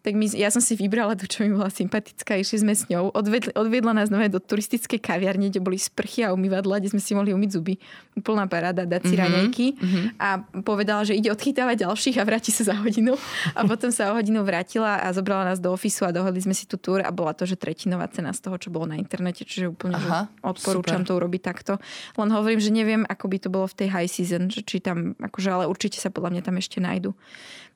[0.00, 3.12] Tak my, ja som si vybrala tú, čo mi bola sympatická, išli sme s ňou.
[3.12, 7.12] Odvedli, odviedla nás nové do turistickej kaviarne, kde boli sprchy a umývadla, kde sme si
[7.12, 7.76] mohli umyť zuby.
[8.16, 9.20] Úplná paráda, dať si mm-hmm.
[9.20, 9.66] raňajky.
[9.76, 10.04] Mm-hmm.
[10.16, 10.28] A
[10.64, 13.12] povedala, že ide odchytávať ďalších a vráti sa za hodinu.
[13.52, 16.64] A potom sa o hodinu vrátila a zobrala nás do ofisu a dohodli sme si
[16.64, 19.44] tú túr a bola to, že tretinová cena z toho, čo bolo na internete.
[19.44, 21.12] Čiže úplne Aha, odporúčam super.
[21.12, 21.72] to urobiť takto.
[22.16, 25.12] Len hovorím, že neviem, ako by to bolo v tej high season, že či tam,
[25.20, 27.12] akože, ale určite sa podľa mňa tam ešte nájdu.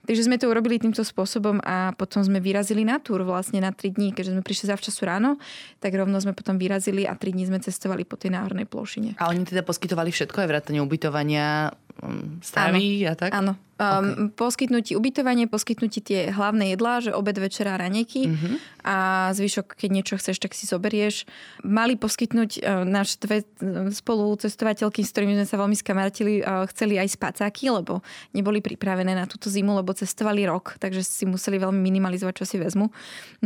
[0.05, 3.97] Takže sme to urobili týmto spôsobom a potom sme vyrazili na túr vlastne na 3
[3.97, 4.12] dní.
[4.12, 5.40] Keďže sme prišli zavčasu ráno,
[5.81, 9.17] tak rovno sme potom vyrazili a 3 dní sme cestovali po tej náhornej plošine.
[9.17, 11.73] A oni teda poskytovali všetko, aj vrátanie ubytovania,
[12.05, 13.33] um, stravy a tak?
[13.33, 13.57] Áno.
[13.75, 14.38] Um, okay.
[14.38, 18.55] Poskytnúť ti ubytovanie, poskytnúť ti tie hlavné jedlá, že obed, večera, raneky Mhm.
[18.87, 18.97] a
[19.35, 21.27] zvyšok, keď niečo chceš, tak si zoberieš.
[21.67, 27.03] Mali poskytnúť uh, náš dve uh, spolucestovateľky, s ktorými sme sa veľmi skamartili, uh, chceli
[27.03, 27.99] aj spacáky, lebo
[28.31, 32.57] neboli pripravené na túto zimu, lebo cestovali rok, takže si museli veľmi minimalizovať, čo si
[32.59, 32.91] vezmu.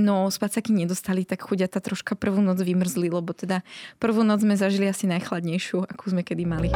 [0.00, 3.60] No spacáky nedostali, tak chudiata troška prvú noc vymrzli, lebo teda
[4.00, 6.70] prvú noc sme zažili asi najchladnejšiu, akú sme kedy mali.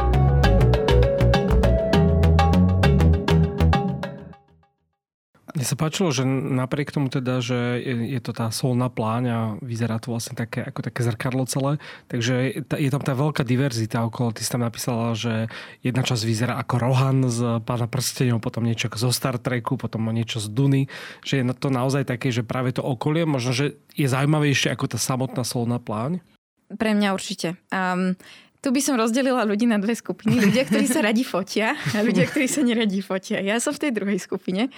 [5.53, 10.01] Mne sa páčilo, že napriek tomu teda, že je, to tá solná pláň a vyzerá
[10.01, 11.77] to vlastne také, ako také zrkadlo celé,
[12.09, 14.33] takže je tam tá veľká diverzita okolo.
[14.33, 15.53] Ty si tam napísala, že
[15.85, 20.41] jedna časť vyzerá ako Rohan z Pána prstenov, potom niečo zo Star Treku, potom niečo
[20.41, 20.89] z Duny,
[21.21, 24.97] že je to naozaj také, že práve to okolie možno, že je zaujímavejšie ako tá
[24.97, 26.17] samotná solná pláň?
[26.73, 27.61] Pre mňa určite.
[27.69, 28.17] Um,
[28.63, 30.39] tu by som rozdelila ľudí na dve skupiny.
[30.39, 33.43] Ľudia, ktorí sa radi fotia a ľudia, ktorí sa neradi fotia.
[33.43, 34.71] Ja som v tej druhej skupine.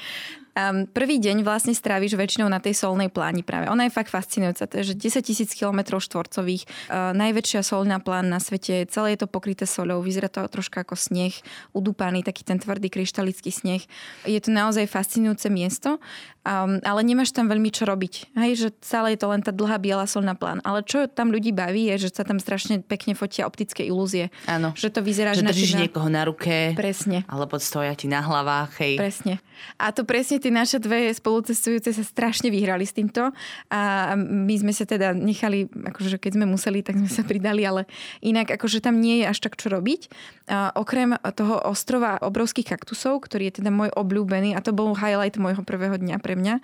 [0.55, 3.67] Um, prvý deň vlastne stráviš väčšinou na tej solnej pláni práve.
[3.67, 4.63] Ona je fakt fascinujúca.
[4.71, 9.23] To je, že 10 tisíc km štvorcových, uh, najväčšia solná plán na svete, celé je
[9.23, 11.35] to pokryté soľou, vyzerá to troška ako sneh,
[11.75, 13.83] udúpaný, taký ten tvrdý kryštalický sneh.
[14.23, 15.99] Je to naozaj fascinujúce miesto,
[16.47, 18.31] um, ale nemáš tam veľmi čo robiť.
[18.39, 20.63] Hej, že celé je to len tá dlhá biela solná plán.
[20.63, 24.31] Ale čo tam ľudí baví, je, že sa tam strašne pekne fotia optické ilúzie.
[24.47, 24.71] Áno.
[24.71, 26.71] Že to vyzerá, že, že držíš niekoho na ruke.
[26.79, 27.27] Presne.
[27.27, 28.71] Alebo stoja ti na hlavách.
[28.79, 28.93] Hej.
[28.95, 29.33] Presne.
[29.75, 33.33] A to presne tie naše dve spolucestujúce sa strašne vyhrali s týmto
[33.73, 37.89] a my sme sa teda nechali, akože keď sme museli, tak sme sa pridali, ale
[38.21, 40.13] inak akože tam nie je až tak čo robiť.
[40.53, 45.33] A okrem toho ostrova obrovských kaktusov, ktorý je teda môj obľúbený a to bol highlight
[45.41, 46.61] môjho prvého dňa pre mňa,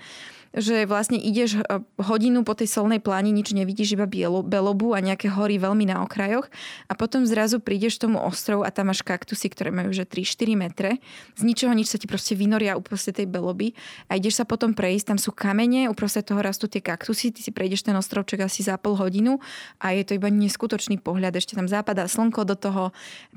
[0.52, 1.64] že vlastne ideš e,
[2.04, 6.04] hodinu po tej solnej pláni, nič nevidíš, iba bielo, belobu a nejaké hory veľmi na
[6.04, 6.52] okrajoch
[6.92, 11.00] a potom zrazu prídeš tomu ostrovu a tam máš kaktusy, ktoré majú že 3-4 metre.
[11.40, 13.72] Z ničoho nič sa ti proste vynoria uprostred tej beloby
[14.12, 17.56] a ideš sa potom prejsť, tam sú kamene, uprostred toho rastú tie kaktusy, ty si
[17.56, 19.40] prejdeš ten ostrovček asi za pol hodinu
[19.80, 22.84] a je to iba neskutočný pohľad, ešte tam západa slnko do toho,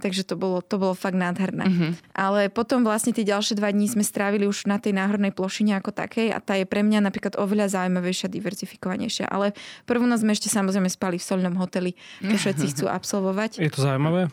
[0.03, 1.71] takže to bolo, to bolo fakt nádherné.
[1.71, 1.91] Mm-hmm.
[2.19, 5.95] Ale potom vlastne tie ďalšie dva dní sme strávili už na tej náhornej plošine ako
[5.95, 9.29] takej a tá je pre mňa napríklad oveľa zaujímavejšia, diverzifikovanejšia.
[9.29, 9.53] Ale
[9.85, 11.93] prvú noc sme ešte samozrejme spali v solnom hoteli,
[12.25, 13.61] keď všetci chcú absolvovať.
[13.61, 14.33] Je to zaujímavé?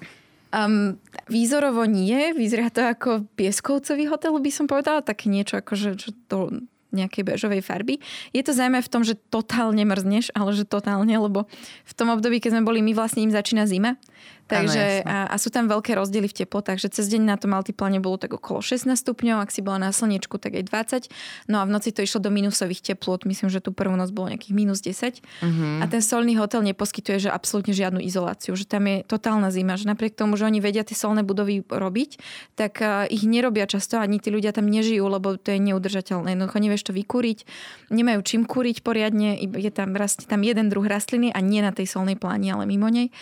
[0.51, 0.99] Um,
[1.31, 6.12] výzorovo nie, vyzerá to ako pieskovcový hotel, by som povedala, také niečo ako, že, že
[6.27, 8.03] to nejakej bežovej farby.
[8.36, 11.47] Je to zaujímavé v tom, že totálne mrzneš, ale že totálne, lebo
[11.88, 13.95] v tom období, keď sme boli my, vlastne im začína zima.
[14.51, 18.03] Takže, a, a sú tam veľké rozdiely v teplotách, že cez deň na tom altipláne
[18.03, 21.47] bolo tak okolo 16 stupňov, ak si bola na slniečku, tak aj 20.
[21.47, 24.35] No a v noci to išlo do minusových teplot, myslím, že tu prvú noc bolo
[24.35, 25.23] nejakých minus 10.
[25.23, 25.79] Uh-huh.
[25.79, 29.87] A ten solný hotel neposkytuje že absolútne žiadnu izoláciu, že tam je totálna zima, že
[29.87, 32.19] napriek tomu, že oni vedia tie solné budovy robiť,
[32.59, 36.35] tak uh, ich nerobia často, ani tí ľudia tam nežijú, lebo to je neudržateľné.
[36.35, 37.45] Jednoducho nevieš to vykúriť,
[37.93, 41.87] nemajú čím kúriť poriadne, je tam, rastie tam jeden druh rastliny a nie na tej
[41.87, 43.13] solnej pláni, ale mimo nej.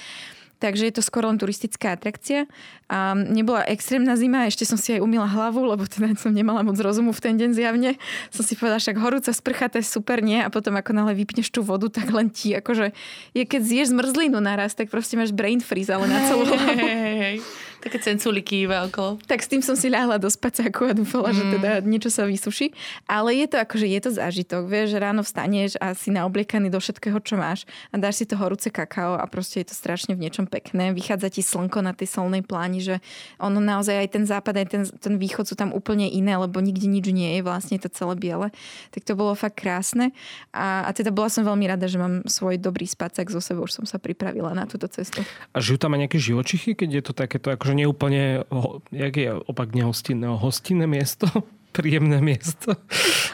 [0.60, 2.46] Takže je to skoro len turistická atrakcia.
[2.92, 6.76] A nebola extrémna zima, ešte som si aj umila hlavu, lebo teda som nemala moc
[6.76, 7.96] rozumu v ten deň zjavne.
[8.28, 10.44] Som si povedala, však horúca sprcha, to je super, nie?
[10.44, 12.92] A potom ako náhle vypneš tú vodu, tak len ti, akože
[13.32, 16.76] je keď zješ zmrzlinu naraz, tak proste máš brain freeze, ale na celú hlavu.
[16.76, 17.38] Hey, hey, hey.
[17.80, 19.16] Také cenculiky iba okolo.
[19.24, 21.36] Tak s tým som si ľahla do spacáku a dúfala, mm.
[21.36, 22.76] že teda niečo sa vysuší.
[23.08, 24.68] Ale je to akože je to zážitok.
[24.68, 27.64] Vieš, že ráno vstaneš a si naobliekaný do všetkého, čo máš
[27.96, 30.92] a dáš si to horúce kakao a proste je to strašne v niečom pekné.
[30.92, 32.96] Vychádza ti slnko na tej solnej pláni, že
[33.40, 36.92] ono naozaj aj ten západ, aj ten, ten východ sú tam úplne iné, lebo nikde
[36.92, 38.52] nič nie je, vlastne to celé biele.
[38.92, 40.12] Tak to bolo fakt krásne.
[40.52, 43.80] A, a teda bola som veľmi rada, že mám svoj dobrý spacák zo sebou, už
[43.80, 45.24] som sa pripravila na túto cestu.
[45.56, 48.42] A žijú tam aj nejaké živočichy, keď je to takéto ako akože neúplne,
[48.90, 51.30] jak je opak nehostinného, hostinné miesto?
[51.70, 52.74] príjemné miesto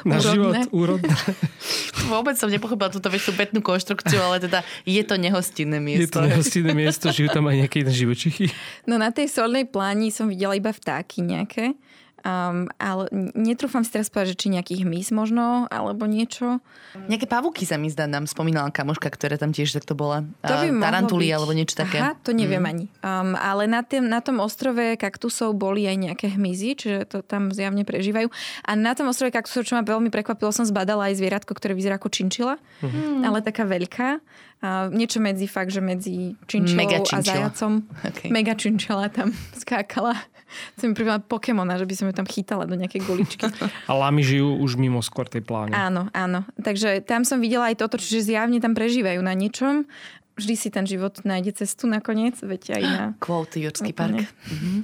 [0.04, 0.28] na úrodné.
[0.28, 1.16] život, úrodné.
[2.12, 6.04] Vôbec som nepochopila túto väčšiu petnú konštrukciu, ale teda je to nehostinné miesto.
[6.04, 8.52] Je to nehostinné miesto, žijú tam aj nejaké živočichy?
[8.84, 11.80] No na tej solnej pláni som videla iba vtáky nejaké.
[12.26, 13.06] Um, ale
[13.38, 16.58] netrúfam si teraz povedať, že či nejaký hmyz možno, alebo niečo.
[17.06, 20.26] Nejaké pavúky sa mi zdá, nám spomínala kamoška, ktorá tam tiež takto bola.
[20.42, 22.02] To by Tarantuly alebo niečo také.
[22.02, 22.72] Aha, to neviem mm.
[22.74, 22.86] ani.
[23.06, 27.54] Um, ale na, tým, na tom ostrove kaktusov boli aj nejaké hmyzy, čiže to tam
[27.54, 28.34] zjavne prežívajú.
[28.66, 32.02] A na tom ostrove kaktusov, čo ma veľmi prekvapilo, som zbadala aj zvieratko, ktoré vyzerá
[32.02, 33.22] ako činčila, mm.
[33.22, 34.18] ale taká veľká.
[34.66, 37.86] A niečo medzi fakt, že medzi činčilou a zajacom.
[38.06, 38.30] Okay.
[38.30, 40.14] Mega činčila tam skákala.
[40.78, 43.46] Chcem pripomínať Pokémona, že by som ju tam chytala do nejakej guličky.
[43.90, 45.74] A lamy žijú už mimo skôr tej pláne.
[45.74, 46.46] Áno, áno.
[46.62, 49.90] Takže tam som videla aj toto, čiže zjavne tam prežívajú na niečom.
[50.36, 53.04] Vždy si ten život nájde cestu nakoniec, veď aj na...
[53.24, 54.28] Kvóty, Jurský park.
[54.28, 54.78] Mm-hmm.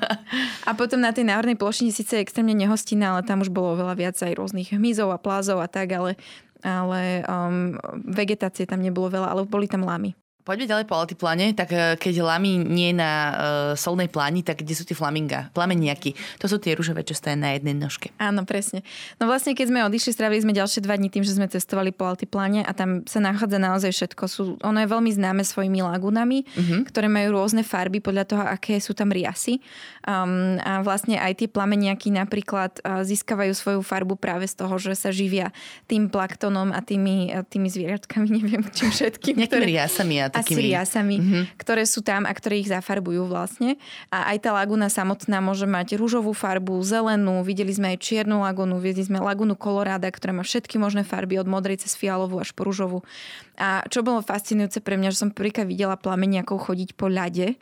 [0.68, 3.96] a potom na tej národnej plošine síce je extrémne nehostinná, ale tam už bolo veľa
[3.96, 6.20] viac aj rôznych hmyzov a plázov a tak, ale,
[6.60, 7.80] ale um,
[8.12, 10.12] vegetácie tam nebolo veľa, ale boli tam lamy.
[10.44, 13.32] Poďme ďalej po altipláne, tak e, keď lami nie na uh,
[13.80, 15.48] solnej pláni, tak kde sú tie flaminga?
[15.56, 16.12] Plameniaky.
[16.36, 18.12] To sú tie rúžové, čo stoja na jednej nožke.
[18.20, 18.84] Áno, presne.
[19.16, 22.04] No vlastne, keď sme odišli, strávili sme ďalšie dva dní tým, že sme cestovali po
[22.04, 24.22] altipláne a tam sa nachádza naozaj všetko.
[24.28, 26.92] Sú, ono je veľmi známe svojimi lagunami, uh-huh.
[26.92, 29.64] ktoré majú rôzne farby podľa toho, aké sú tam riasy.
[30.04, 34.92] Um, a vlastne aj tie plameniaky napríklad uh, získavajú svoju farbu práve z toho, že
[34.92, 35.56] sa živia
[35.88, 39.40] tým plaktonom a tými, tými zvieratkami, neviem čím všetkým.
[39.40, 39.72] Nejakými ktoré...
[39.72, 40.74] riasami a takými...
[40.74, 41.42] A riasami, mm-hmm.
[41.60, 43.78] ktoré sú tam a ktoré ich zafarbujú vlastne.
[44.10, 48.82] A aj tá laguna samotná môže mať rúžovú farbu, zelenú, videli sme aj čiernu lagunu,
[48.82, 52.66] videli sme lagunu Koloráda, ktorá má všetky možné farby od modrej cez fialovú až po
[52.66, 53.06] rúžovú.
[53.54, 57.54] A čo bolo fascinujúce pre mňa, že som prvýkrát videla plameniakov chodiť po ľade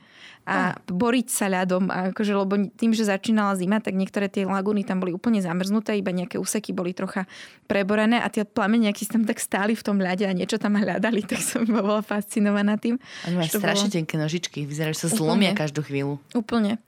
[0.42, 0.90] a oh.
[0.90, 1.86] boriť sa ľadom.
[1.86, 5.94] A akože, lebo tým, že začínala zima, tak niektoré tie lagúny tam boli úplne zamrznuté,
[5.94, 7.30] iba nejaké úseky boli trocha
[7.70, 11.38] preborené a tie plameniaky tam tak stáli v tom ľade a niečo tam hľadali, tak
[11.38, 12.98] som bola fascinovaná tým.
[13.30, 13.96] Oni majú strašne bolo...
[14.02, 16.18] tenké nožičky, vyzerajú, že sa zlomia každú chvíľu.
[16.34, 16.82] Úplne.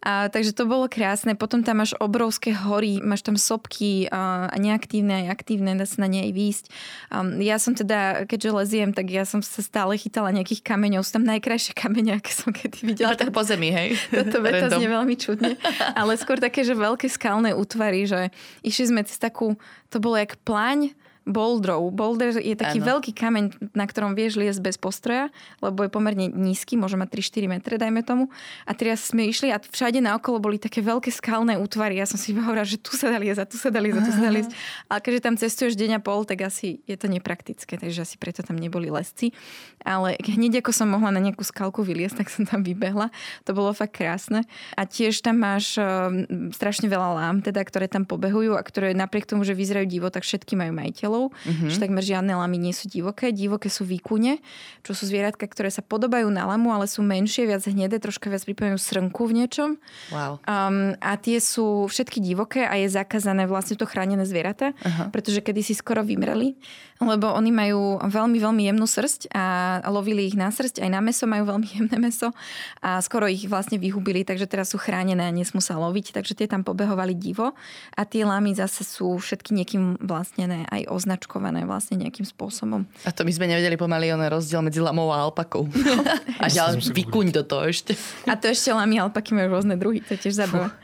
[0.00, 1.36] A, takže to bolo krásne.
[1.36, 6.04] Potom tam máš obrovské hory, máš tam sopky a, a neaktívne aj aktívne, dá sa
[6.04, 6.64] na nej výjsť.
[7.12, 11.04] Um, ja som teda, keďže leziem, tak ja som sa stále chytala nejakých kameňov.
[11.04, 13.12] Sú tam najkrajšie kamene, aké som kedy videla.
[13.12, 13.96] No, tak po zemi, hej?
[14.12, 15.56] Toto veta znie veľmi čudne.
[15.96, 18.32] Ale skôr také, že veľké skalné útvary, že
[18.62, 19.56] išli sme cez takú,
[19.92, 20.92] to bolo jak pláň,
[21.28, 21.92] bouldrov.
[21.92, 22.96] Boulder je taký ano.
[22.96, 25.28] veľký kameň, na ktorom vieš liesť bez postroja,
[25.60, 28.32] lebo je pomerne nízky, môže mať 3-4 metre, dajme tomu.
[28.64, 32.00] A teraz sme išli a všade naokolo boli také veľké skalné útvary.
[32.00, 34.22] Ja som si hovorila, že tu sa dá liesť, tu sa dá liesť, tu sa
[34.24, 34.52] dá liesť.
[34.88, 38.40] Ale keďže tam cestuješ deň a pol, tak asi je to nepraktické, takže asi preto
[38.40, 39.36] tam neboli lesci.
[39.84, 43.12] Ale hneď ako som mohla na nejakú skalku vyliesť, tak som tam vybehla.
[43.44, 44.48] To bolo fakt krásne.
[44.74, 46.08] A tiež tam máš uh,
[46.56, 50.24] strašne veľa lám, teda, ktoré tam pobehujú a ktoré napriek tomu, že vyzerajú divo, tak
[50.24, 51.70] všetky majú majiteľov divokolov, mm-hmm.
[51.70, 53.34] že takmer žiadne lamy nie sú divoké.
[53.34, 54.38] Divoké sú výkune,
[54.86, 58.42] čo sú zvieratka, ktoré sa podobajú na lamu, ale sú menšie, viac hnedé, troška viac
[58.46, 59.70] pripomínajú srnku v niečom.
[60.14, 60.38] Wow.
[60.46, 65.10] Um, a tie sú všetky divoké a je zakázané vlastne to chránené zvieratá, uh-huh.
[65.10, 66.54] pretože kedysi skoro vymreli
[66.98, 71.30] lebo oni majú veľmi, veľmi jemnú srst a lovili ich na srst, aj na meso
[71.30, 72.34] majú veľmi jemné meso
[72.82, 76.50] a skoro ich vlastne vyhubili, takže teraz sú chránené a nesmú sa loviť, takže tie
[76.50, 77.54] tam pobehovali divo
[77.94, 82.82] a tie lámy zase sú všetky niekým vlastnené, aj označkované vlastne nejakým spôsobom.
[83.06, 85.70] A to my sme nevedeli pomaly on rozdiel medzi lamou a alpakou.
[85.70, 86.02] No,
[86.42, 87.94] a ďalej vykuň do toho ešte.
[88.26, 90.74] A to ešte lamy a alpaky majú rôzne druhy, to je tiež zaujímavé.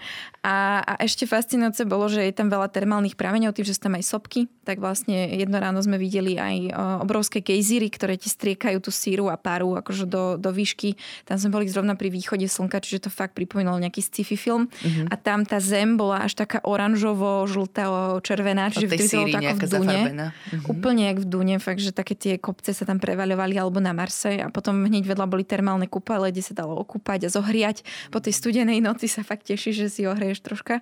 [0.44, 3.96] A, a ešte fascinujúce bolo, že je tam veľa termálnych prameňov, tým, že sú tam
[3.96, 6.72] aj sopky, tak vlastne jedno ráno sme videli aj
[7.04, 10.96] obrovské gejzíry, ktoré ti striekajú tú síru a páru akože do, do výšky.
[11.28, 14.66] Tam sme boli zrovna pri východe slnka, čiže to fakt pripomínalo nejaký sci-fi film.
[14.66, 15.06] Uh-huh.
[15.12, 19.70] A tam tá zem bola až taká oranžovo, žltá, červená, čiže vyzeralo to ako v
[19.70, 20.00] Dune.
[20.00, 20.72] Uh-huh.
[20.72, 24.40] Úplne jak v Dune, fakt, že také tie kopce sa tam prevaľovali alebo na Marse
[24.40, 27.84] a potom hneď vedľa boli termálne kúpale, kde sa dalo okúpať a zohriať.
[28.08, 30.80] Po tej studenej noci sa fakt teší, že si ohrieš troška.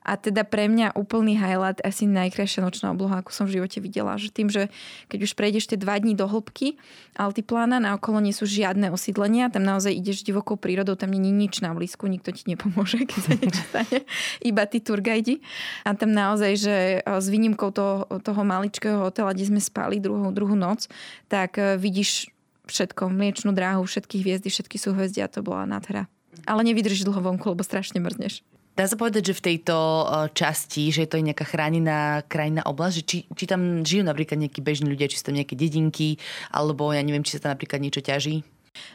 [0.00, 4.16] A teda pre mňa úplný highlight, asi najkrajšia nočná obloha, ako som v živote videla.
[4.16, 4.72] Že tým, že
[5.12, 6.80] keď už prejdeš tie dva dní do hĺbky
[7.20, 11.36] altiplána, na okolo nie sú žiadne osídlenia, tam naozaj ideš divokou prírodou, tam nie je
[11.36, 13.98] nič na blízku, nikto ti nepomôže, keď sa niečo stane,
[14.40, 15.44] iba tí turgajdi.
[15.84, 20.56] A tam naozaj, že s výnimkou toho, toho maličkého hotela, kde sme spali druhú, druhú
[20.56, 20.88] noc,
[21.28, 22.32] tak e, vidíš
[22.70, 26.06] všetko, mliečnú dráhu, všetky hviezdy, všetky sú hviezdy a to bola nádhera.
[26.46, 28.46] Ale nevydržíš dlho vonku, lebo strašne mrzneš.
[28.78, 32.94] Dá sa povedať, že v tejto eh, časti, že je to nejaká chránená krajina oblasť,
[32.96, 36.16] že či, či tam žijú napríklad nejakí bežní ľudia, či sú tam nejaké dedinky,
[36.54, 38.46] alebo ja neviem, či sa tam napríklad niečo ťaží?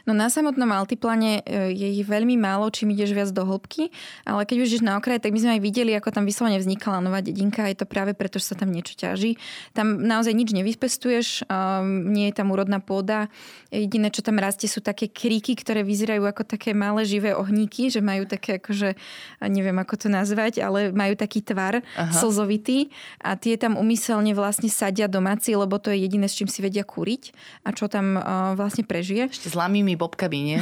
[0.08, 3.92] No na samotnom altiplane e, je ich veľmi málo, čím ideš viac do hĺbky,
[4.24, 7.04] ale keď už ideš na okraj, tak my sme aj videli, ako tam vyslovene vznikala
[7.04, 7.68] nová dedinka.
[7.68, 9.36] Je to práve preto, že sa tam niečo ťaží.
[9.76, 13.28] Tam naozaj nič nevyspestuješ, um, nie je tam úrodná pôda.
[13.68, 18.00] Jediné, čo tam rastie, sú také kríky, ktoré vyzerajú ako také malé živé ohníky, že
[18.00, 18.96] majú také akože,
[19.44, 22.14] neviem ako to nazvať, ale majú taký tvar Aha.
[22.14, 22.88] slzovitý
[23.20, 26.86] a tie tam umyselne vlastne sadia domáci, lebo to je jediné, s čím si vedia
[26.86, 27.36] kúriť
[27.66, 29.28] a čo tam uh, vlastne prežije.
[29.28, 30.60] Ešte zlámými bobkami, nie?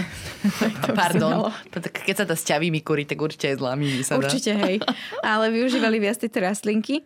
[0.96, 1.52] Pardon.
[1.68, 4.24] Keď sa to s ťavými kúri, tak určite aj zlámými sa dá.
[4.24, 4.80] Určite, hej.
[5.20, 7.04] Ale využívali viac tieto rastlinky.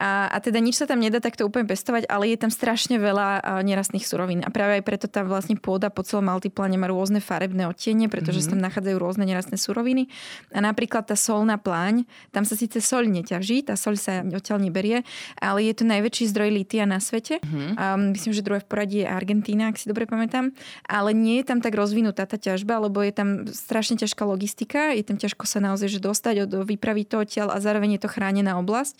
[0.00, 3.60] A, a teda nič sa tam nedá takto úplne pestovať, ale je tam strašne veľa
[3.60, 4.40] nerastných surovín.
[4.40, 8.40] A práve aj preto tá vlastne pôda po celom altipláne má rôzne farebné odtiene, pretože
[8.40, 8.50] mm-hmm.
[8.50, 10.08] sa tam nachádzajú rôzne nerastné suroviny.
[10.56, 15.04] A napríklad tá solná pláň, tam sa síce soľ neťaží, tá soľ sa odtiaľ neberie,
[15.36, 17.36] ale je to najväčší zdroj litia na svete.
[17.44, 17.76] Mm-hmm.
[17.76, 17.84] A
[18.16, 20.56] myslím, že druhé v poradí je Argentína, ak si dobre pamätám.
[20.88, 25.04] Ale nie je tam tak rozvinutá tá ťažba, lebo je tam strašne ťažká logistika, je
[25.04, 28.56] tam ťažko sa naozaj že dostať, od, vypraviť to odtiaľ a zároveň je to chránená
[28.56, 28.94] oblasť.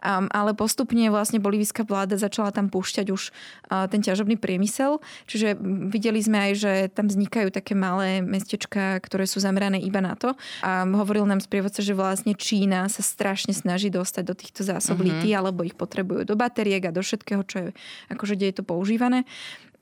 [0.00, 3.34] Um, ale ale postupne vlastne bolívická vláda začala tam púšťať už
[3.90, 5.02] ten ťažobný priemysel.
[5.26, 5.58] Čiže
[5.90, 10.38] videli sme aj, že tam vznikajú také malé mestečka, ktoré sú zamerané iba na to.
[10.62, 15.18] A hovoril nám sprievodca, že vlastne Čína sa strašne snaží dostať do týchto zásob uh-huh.
[15.18, 17.68] lití, alebo ich potrebujú do batériek a do všetkého, čo je,
[18.14, 19.26] akože kde je to používané.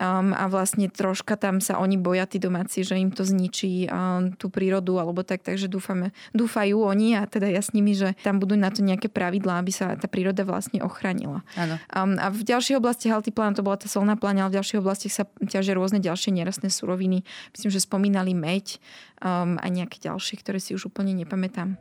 [0.02, 4.34] Um, a vlastne troška tam sa oni boja, tí domáci, že im to zničí um,
[4.34, 8.42] tú prírodu alebo tak, takže dúfame, dúfajú oni a teda ja s nimi, že tam
[8.42, 11.46] budú na to nejaké pravidlá, aby sa tá príroda vlastne ochránila.
[11.94, 15.14] Um, a v ďalších oblastiach Altiplán to bola tá solná pláňa, ale v ďalších oblastiach
[15.14, 17.22] sa ťažia rôzne ďalšie nerastné suroviny.
[17.54, 18.82] Myslím, že spomínali meď
[19.22, 21.78] um, a nejaké ďalšie, ktoré si už úplne nepamätám.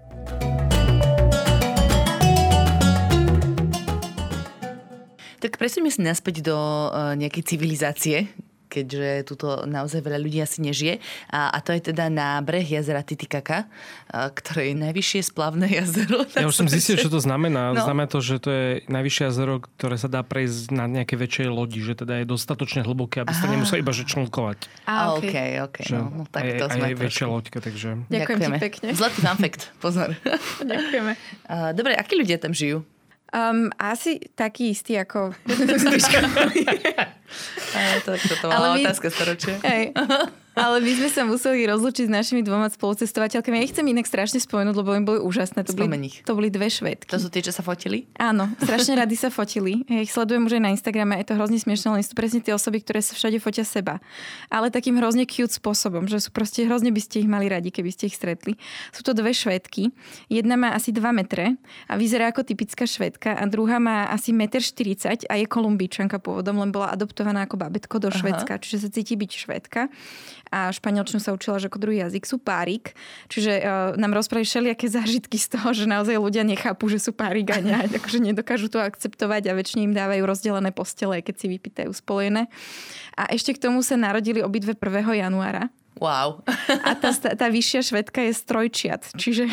[5.43, 8.31] Tak presuňme sa naspäť do uh, nejakej civilizácie,
[8.71, 11.03] keďže tuto naozaj veľa ľudí asi nežije.
[11.27, 16.23] A, a to je teda na breh jazera Titicaka, uh, ktoré je najvyššie splavné jazero.
[16.39, 17.75] Ja už som zistil, čo to znamená.
[17.75, 17.83] No.
[17.83, 21.83] Znamená to, že to je najvyššie jazero, ktoré sa dá prejsť na nejaké väčšej lodi,
[21.83, 24.71] že teda je dostatočne hlboké, aby ste nemuseli iba že člnkovať.
[24.87, 25.77] A, OK, OK.
[25.91, 28.07] No, no, tak to aj, sme aj väčšia loďka, takže...
[28.07, 28.87] Ďakujem ti pekne.
[28.95, 30.15] Zlatý fun fact, pozor.
[30.71, 31.13] Ďakujeme.
[31.43, 32.87] Uh, dobre, akí ľudia tam žijú?
[33.33, 35.33] Um, asi taký istý ako...
[38.05, 38.85] to, to, to bola my...
[38.85, 39.57] otázka storočia.
[39.65, 39.89] Hej.
[40.53, 43.57] Ale my sme sa museli rozlučiť s našimi dvoma spolucestovateľkami.
[43.57, 45.65] Ja ich chcem inak strašne spomenúť, lebo im boli úžasné.
[45.65, 47.09] To boli, to boli dve švedky.
[47.09, 48.05] To sú tie, čo sa fotili?
[48.21, 49.81] Áno, strašne rady sa fotili.
[49.89, 51.17] Ja ich sledujem už aj na Instagrame.
[51.17, 53.97] Je to hrozne smiešne, len sú presne tie osoby, ktoré sa všade fotia seba.
[54.53, 57.89] Ale takým hrozne cute spôsobom, že sú proste hrozne by ste ich mali radi, keby
[57.89, 58.53] ste ich stretli.
[58.93, 59.89] Sú to dve švedky.
[60.29, 61.57] Jedna má asi 2 metre
[61.89, 66.61] a vyzerá ako typická švedka a druhá má asi 1,40 m a je kolumbíčanka pôvodom,
[66.61, 69.89] len bola adoptovaná ako babetko do Švedska, čiže sa cíti byť švedka
[70.53, 72.93] a španielčinu sa učila, že ako druhý jazyk sú párik.
[73.25, 73.65] Čiže uh,
[73.97, 77.89] nám rozprávali všelijaké zážitky z toho, že naozaj ľudia nechápu, že sú párik a ne,
[77.97, 82.45] akože nedokážu to akceptovať a väčšine im dávajú rozdelené postele, keď si vypýtajú spojené.
[83.17, 85.25] A ešte k tomu sa narodili obidve 1.
[85.25, 85.73] januára.
[85.97, 86.45] Wow.
[86.69, 89.49] A tá, tá vyššia švedka je strojčiat, čiže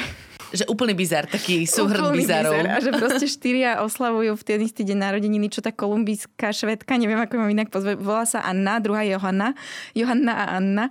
[0.51, 2.59] že úplný bizar, taký súhrn bizarov.
[2.59, 2.67] Bizar.
[2.75, 7.19] A že proste štyria oslavujú v ten istý deň narodeniny, čo tá kolumbijská švedka, neviem
[7.23, 9.55] ako mám inak pozve, volá sa Anna, druhá je Johanna.
[9.95, 10.85] Johanna a Anna.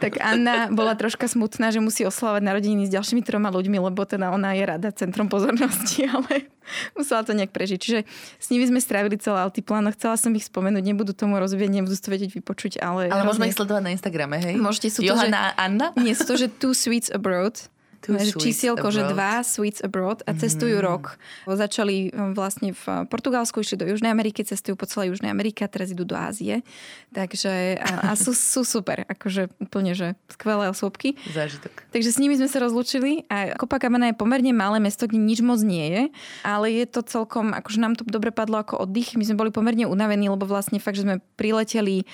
[0.00, 4.28] Tak Anna bola troška smutná, že musí oslavovať narodeniny s ďalšími troma ľuďmi, lebo teda
[4.28, 6.52] ona je rada centrom pozornosti, ale
[6.92, 7.78] musela to nejak prežiť.
[7.80, 7.98] Čiže
[8.36, 9.88] s nimi sme strávili celé altiplán.
[9.96, 13.08] Chcela som ich spomenúť, nebudú tomu rozvieť, nebudú to vedieť vypočuť, ale...
[13.08, 14.54] Ale môžeme ich sledovať na Instagrame, hej?
[14.60, 15.62] Môžete sú Johanna to, že...
[15.62, 15.86] Anna?
[15.96, 17.72] Nie, sú to, že Two Sweets Abroad
[18.14, 20.84] čísielko, že dva Sweets Abroad a cestujú mm.
[20.84, 21.04] rok.
[21.48, 25.70] Začali um, vlastne v Portugalsku, išli do Južnej Ameriky, cestujú po celej Južnej Amerike a
[25.70, 26.62] teraz idú do Ázie.
[27.10, 31.18] Takže a, a sú, sú super, akože úplne, že skvelé osobky.
[31.34, 31.90] Zážitok.
[31.90, 35.58] Takže s nimi sme sa rozlúčili a Copacabana je pomerne malé mesto, kde nič moc
[35.64, 36.02] nie je,
[36.46, 39.18] ale je to celkom, akože nám to dobre padlo ako oddych.
[39.18, 42.06] My sme boli pomerne unavení, lebo vlastne fakt, že sme prileteli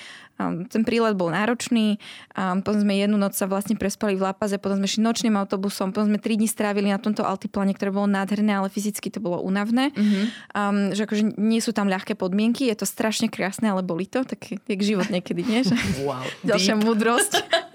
[0.71, 2.01] ten prílet bol náročný,
[2.37, 6.09] potom sme jednu noc sa vlastne prespali v Lapaze, potom sme šli nočným autobusom, potom
[6.09, 9.91] sme tri dní strávili na tomto altiplane, ktoré bolo nádherné, ale fyzicky to bolo únavné.
[9.93, 10.25] Mm-hmm.
[10.53, 14.23] Um, že akože nie sú tam ľahké podmienky, je to strašne krásne, ale boli to,
[14.23, 15.61] tak je život niekedy, nie?
[15.65, 15.75] Že
[16.05, 17.33] wow, ďalšia múdrosť.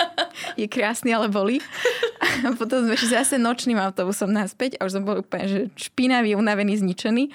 [0.57, 1.61] je krásny, ale boli.
[2.45, 6.33] A potom sme šli zase nočným autobusom naspäť a už som bol úplne že špinavý,
[6.33, 7.29] unavený, zničený.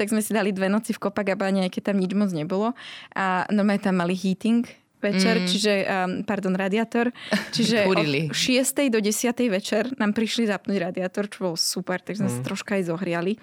[0.00, 2.72] Tak sme si dali dve noci v Copacabane, aj keď tam nič moc nebolo.
[3.12, 4.64] A normálne tam mali heating,
[5.02, 5.46] večer, mm.
[5.50, 7.10] čiže, um, pardon, radiátor.
[7.50, 7.98] Čiže od
[8.30, 8.94] 6.
[8.94, 9.34] do 10.
[9.50, 12.34] večer nám prišli zapnúť radiátor, čo bolo super, tak sme mm.
[12.38, 13.34] sa troška aj zohriali.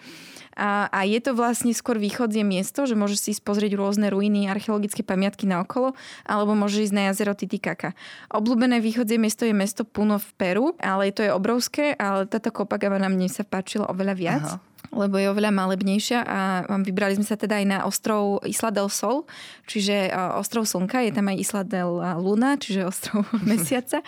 [0.60, 4.52] A, a je to vlastne skôr východzie miesto, že môžeš si ísť pozrieť rôzne ruiny,
[4.52, 5.96] archeologické pamiatky na okolo,
[6.28, 7.96] alebo môžeš ísť na jazero Titicaca.
[8.28, 13.08] Obľúbené východzie miesto je mesto Puno v Peru, ale to je obrovské, ale táto Copacabana
[13.08, 14.46] mne sa páčila oveľa viac.
[14.60, 16.40] Aha lebo je oveľa malebnejšia a
[16.82, 19.30] vybrali sme sa teda aj na ostrov Isla del Sol,
[19.70, 24.02] čiže ostrov Slnka, je tam aj Isla del Luna, čiže ostrov Mesiaca.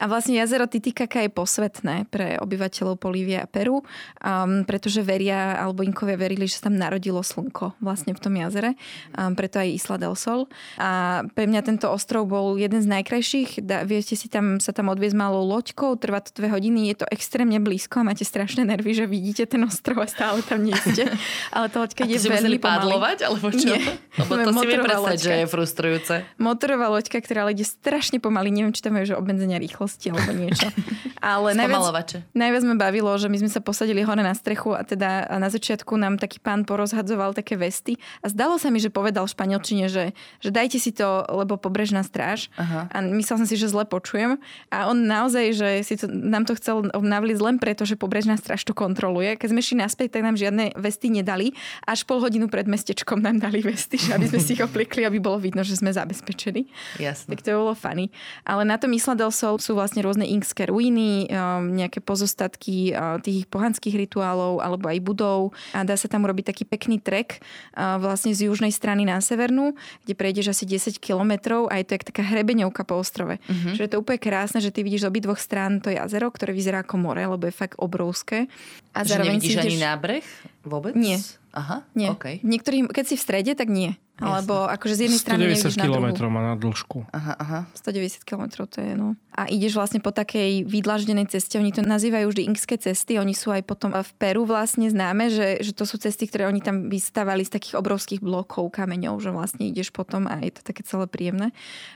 [0.00, 5.84] A vlastne jazero Titicaca je posvetné pre obyvateľov Polívia a Peru, um, pretože veria, alebo
[5.84, 8.78] inkovia verili, že sa tam narodilo slnko vlastne v tom jazere,
[9.16, 10.48] um, preto aj Isla del Sol.
[10.80, 13.60] A pre mňa tento ostrov bol jeden z najkrajších.
[13.60, 17.06] Da, viete si tam, sa tam odviezť malou loďkou, trvá to dve hodiny, je to
[17.12, 21.08] extrémne blízko a máte strašné nervy, že vidíte ten ostrov a stále tam nie ste.
[21.56, 22.96] Ale to loďka ide veľmi pomaly.
[23.28, 23.76] alebo čo?
[23.76, 23.80] Nie.
[24.16, 26.14] Lebo to si že je frustrujúce.
[26.40, 30.30] Motorová loďka, ktorá ide strašne pomaly, neviem, či tam je že obmedzenia rýchlo rýchlosti alebo
[30.30, 30.68] niečo.
[31.22, 35.30] Ale najviac, najviac ma bavilo, že my sme sa posadili hore na strechu a teda
[35.38, 39.86] na začiatku nám taký pán porozhadzoval také vesty a zdalo sa mi, že povedal španielčine,
[39.86, 42.50] že, že dajte si to, lebo pobrežná stráž.
[42.58, 42.90] Aha.
[42.90, 44.38] A myslel som si, že zle počujem.
[44.74, 48.66] A on naozaj, že si to, nám to chcel navliť len preto, že pobrežná stráž
[48.66, 49.38] to kontroluje.
[49.38, 51.54] Keď sme šli naspäť, tak nám žiadne vesty nedali.
[51.86, 55.38] Až pol hodinu pred mestečkom nám dali vesty, aby sme si ich opliekli, aby bolo
[55.38, 56.66] vidno, že sme zabezpečení.
[56.98, 57.30] Jasne.
[57.30, 58.10] Tak to bolo funny.
[58.42, 63.18] Ale na tom Isla del Sol sú vlastne rôzne inkské ruiny, um, nejaké pozostatky uh,
[63.20, 65.40] tých pohanských rituálov alebo aj budov.
[65.72, 67.40] A dá sa tam urobiť taký pekný trek
[67.74, 71.94] uh, vlastne z južnej strany na severnú, kde prejdeš asi 10 kilometrov a je to
[71.98, 73.36] jak taká hrebeňovka po ostrove.
[73.36, 73.72] Uh-huh.
[73.74, 76.84] Čiže je to úplne krásne, že ty vidíš z obidvoch strán to jazero, ktoré vyzerá
[76.84, 78.46] ako more, lebo je fakt obrovské.
[78.92, 79.64] A že nevidíš ideš...
[79.72, 80.26] ani nábreh
[80.62, 80.94] vôbec?
[80.96, 81.18] Nie.
[81.52, 82.08] Aha, nie.
[82.16, 82.40] Okay.
[82.40, 83.94] Niektorým, keď si v strede, tak nie.
[84.22, 87.08] Alebo akože z jednej strany 190 km má na dĺžku.
[87.10, 87.60] Aha, aha.
[87.74, 89.18] 190 km to je, no.
[89.32, 91.56] A ideš vlastne po takej vydlaždenej ceste.
[91.56, 93.16] Oni to nazývajú vždy inkské cesty.
[93.16, 96.60] Oni sú aj potom v Peru vlastne známe, že, že to sú cesty, ktoré oni
[96.60, 100.84] tam vystavali z takých obrovských blokov kameňov, že vlastne ideš potom a je to také
[100.84, 101.50] celé príjemné.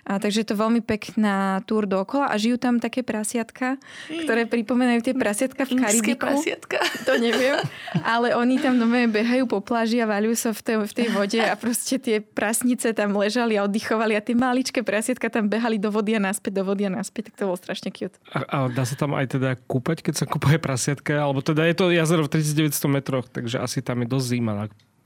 [0.08, 3.76] A, takže je to veľmi pekná túr dookola a žijú tam také prasiatka,
[4.08, 6.26] ktoré pripomínajú tie prasiatka v Karibiku.
[6.26, 6.80] prasiatka?
[7.04, 7.60] To neviem.
[8.16, 11.40] Ale oni tam doma behajú po pláži a vaľujú sa v tej, v tej vode
[11.40, 15.88] a proste tie prasnice tam ležali a oddychovali a tie maličké prasiatka tam behali do
[15.88, 18.16] vody a naspäť, do vody a naspäť, tak to bolo strašne cute.
[18.32, 21.16] A, a dá sa tam aj teda kúpať, keď sa kúpuje prasiatka?
[21.16, 24.52] Alebo teda je to jazero v 3900 metroch, takže asi tam je dosť zima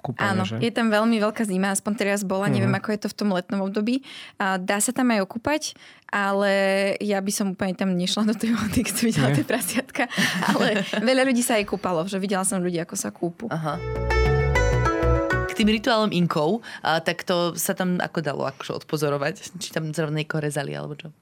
[0.01, 0.57] kúpanie, Áno, že?
[0.59, 2.57] je tam veľmi veľká zima, aspoň teraz bola, uh-huh.
[2.57, 4.03] neviem, ako je to v tom letnom období.
[4.41, 5.77] A dá sa tam aj okúpať,
[6.11, 6.53] ale
[6.99, 10.09] ja by som úplne tam nešla do tej vody, keď som videla tie prasiatka.
[10.57, 13.47] Ale veľa ľudí sa aj kúpalo, že videla som ľudí, ako sa kúpu.
[13.53, 13.79] Aha
[15.61, 19.61] tým rituálom inkov, a, tak to sa tam ako dalo akože odpozorovať?
[19.61, 21.13] Či tam zrovna niekoho rezali alebo čo?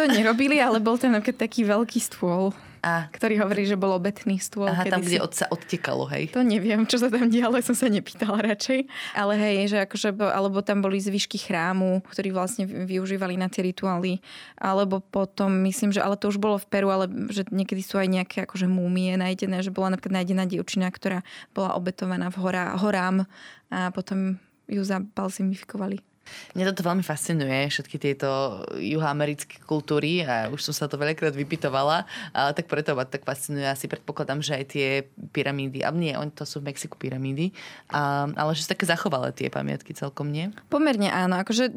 [0.00, 3.06] To nerobili, ale bol tam taký veľký stôl a.
[3.14, 4.66] ktorý hovorí, že bol obetný stôl.
[4.66, 6.34] Aha, tam, kde od sa odtekalo, hej.
[6.34, 8.90] To neviem, čo sa tam dialo, som sa nepýtala radšej.
[9.14, 14.18] Ale hej, že akože, alebo tam boli zvyšky chrámu, ktorí vlastne využívali na tie rituály.
[14.58, 18.10] Alebo potom, myslím, že, ale to už bolo v Peru, ale že niekedy sú aj
[18.10, 21.22] nejaké akože múmie nájdené, že bola napríklad nájdená dievčina, ktorá
[21.54, 23.30] bola obetovaná v horá, horám
[23.70, 26.11] a potom ju zabalzimifikovali.
[26.54, 32.04] Mňa toto veľmi fascinuje, všetky tieto juhoamerické kultúry a už som sa to veľakrát vypitovala,
[32.36, 33.64] ale tak preto ma tak fascinuje.
[33.66, 34.88] Asi predpokladám, že aj tie
[35.34, 37.50] pyramídy, a nie, oni to sú v Mexiku pyramídy,
[37.90, 40.54] a, ale že sa také zachovalé tie pamiatky celkom nie?
[40.70, 41.72] Pomerne áno, akože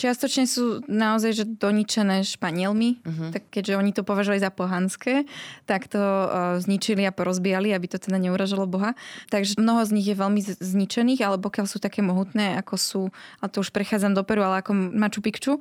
[0.00, 3.30] čiastočne sú naozaj že doničené Španielmi, uh-huh.
[3.36, 5.28] tak keďže oni to považovali za pohanské,
[5.68, 8.96] tak to uh, zničili a porozbijali, aby to teda neuražalo Boha.
[9.28, 13.02] Takže mnoho z nich je veľmi zničených, ale pokiaľ sú také mohutné, ako sú,
[13.42, 15.60] a to už prechádza prechádzam do Peru, ale ako Machu Picchu,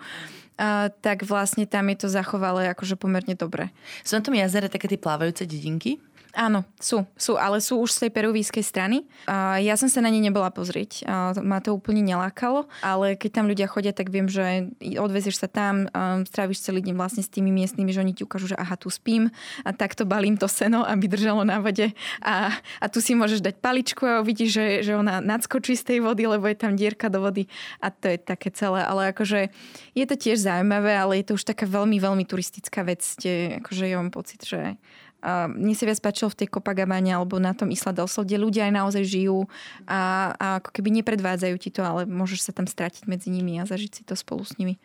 [1.04, 3.76] tak vlastne tam je to zachovalé akože pomerne dobre.
[4.08, 6.00] Sú na tom jazere také tie plávajúce dedinky?
[6.38, 9.10] Áno, sú, sú, ale sú už z tej peruvískej strany.
[9.26, 11.02] A ja som sa na ne nebola pozrieť.
[11.10, 15.50] A ma to úplne nelákalo, ale keď tam ľudia chodia, tak viem, že odvezieš sa
[15.50, 15.90] tam,
[16.30, 19.34] stráviš celý deň vlastne s tými miestnymi, že oni ti ukážu, že aha, tu spím
[19.66, 23.56] a takto balím to seno, aby držalo na vode a, a tu si môžeš dať
[23.58, 27.26] paličku a uvidíš, že, že ona nadskočí z tej vody, lebo je tam dierka do
[27.26, 27.50] vody
[27.82, 28.86] a to je také celé.
[28.86, 29.50] Ale akože
[29.98, 33.84] je to tiež zaujímavé, ale je to už taká veľmi, veľmi turistická vec, kde akože
[33.90, 34.78] ja mám pocit, že
[35.20, 38.40] a mne si viac páčilo v tej Kopagabane alebo na tom Isla del Sol, kde
[38.40, 39.46] ľudia aj naozaj žijú
[39.84, 43.68] a, a ako keby nepredvádzajú ti to, ale môžeš sa tam stratiť medzi nimi a
[43.68, 44.80] zažiť si to spolu s nimi.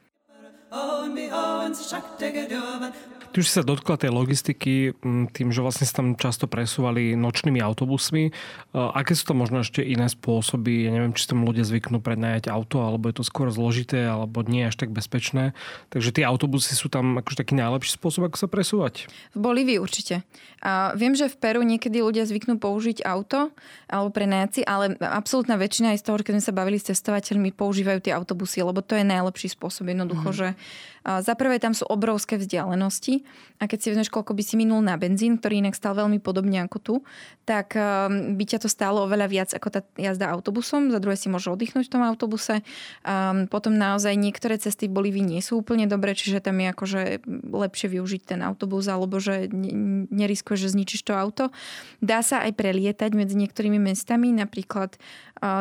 [3.35, 4.95] Ty už si sa dotkla tej logistiky
[5.35, 8.31] tým, že vlastne sa tam často presúvali nočnými autobusmi.
[8.71, 10.87] Aké sú to možno ešte iné spôsoby?
[10.87, 14.63] Ja neviem, či tam ľudia zvyknú prednajať auto, alebo je to skôr zložité, alebo nie
[14.63, 15.51] až tak bezpečné.
[15.91, 19.11] Takže tie autobusy sú tam akože taký najlepší spôsob, ako sa presúvať?
[19.35, 20.23] V Bolívii určite.
[20.63, 23.51] A viem, že v Peru niekedy ľudia zvyknú použiť auto
[23.91, 27.51] alebo prenajať si, ale absolútna väčšina aj z toho, keď sme sa bavili s cestovateľmi,
[27.51, 29.91] používajú tie autobusy, lebo to je najlepší spôsob.
[29.91, 30.41] Jednoducho, mm-hmm.
[30.41, 30.49] že
[31.05, 33.29] za prvé tam sú obrovské vzdialenosti
[33.61, 36.65] a keď si vezmeš, koľko by si minul na benzín, ktorý inak stal veľmi podobne
[36.65, 36.95] ako tu,
[37.45, 40.89] tak um, by ťa to stálo oveľa viac ako tá jazda autobusom.
[40.89, 42.65] Za druhé si môžeš oddychnúť v tom autobuse.
[43.05, 47.01] Um, potom naozaj niektoré cesty v Bolívii nie sú úplne dobré, čiže tam je akože
[47.53, 49.53] lepšie využiť ten autobus alebo že
[50.09, 51.53] neriskuješ, že zničíš to auto.
[52.01, 54.97] Dá sa aj prelietať medzi niektorými mestami, napríklad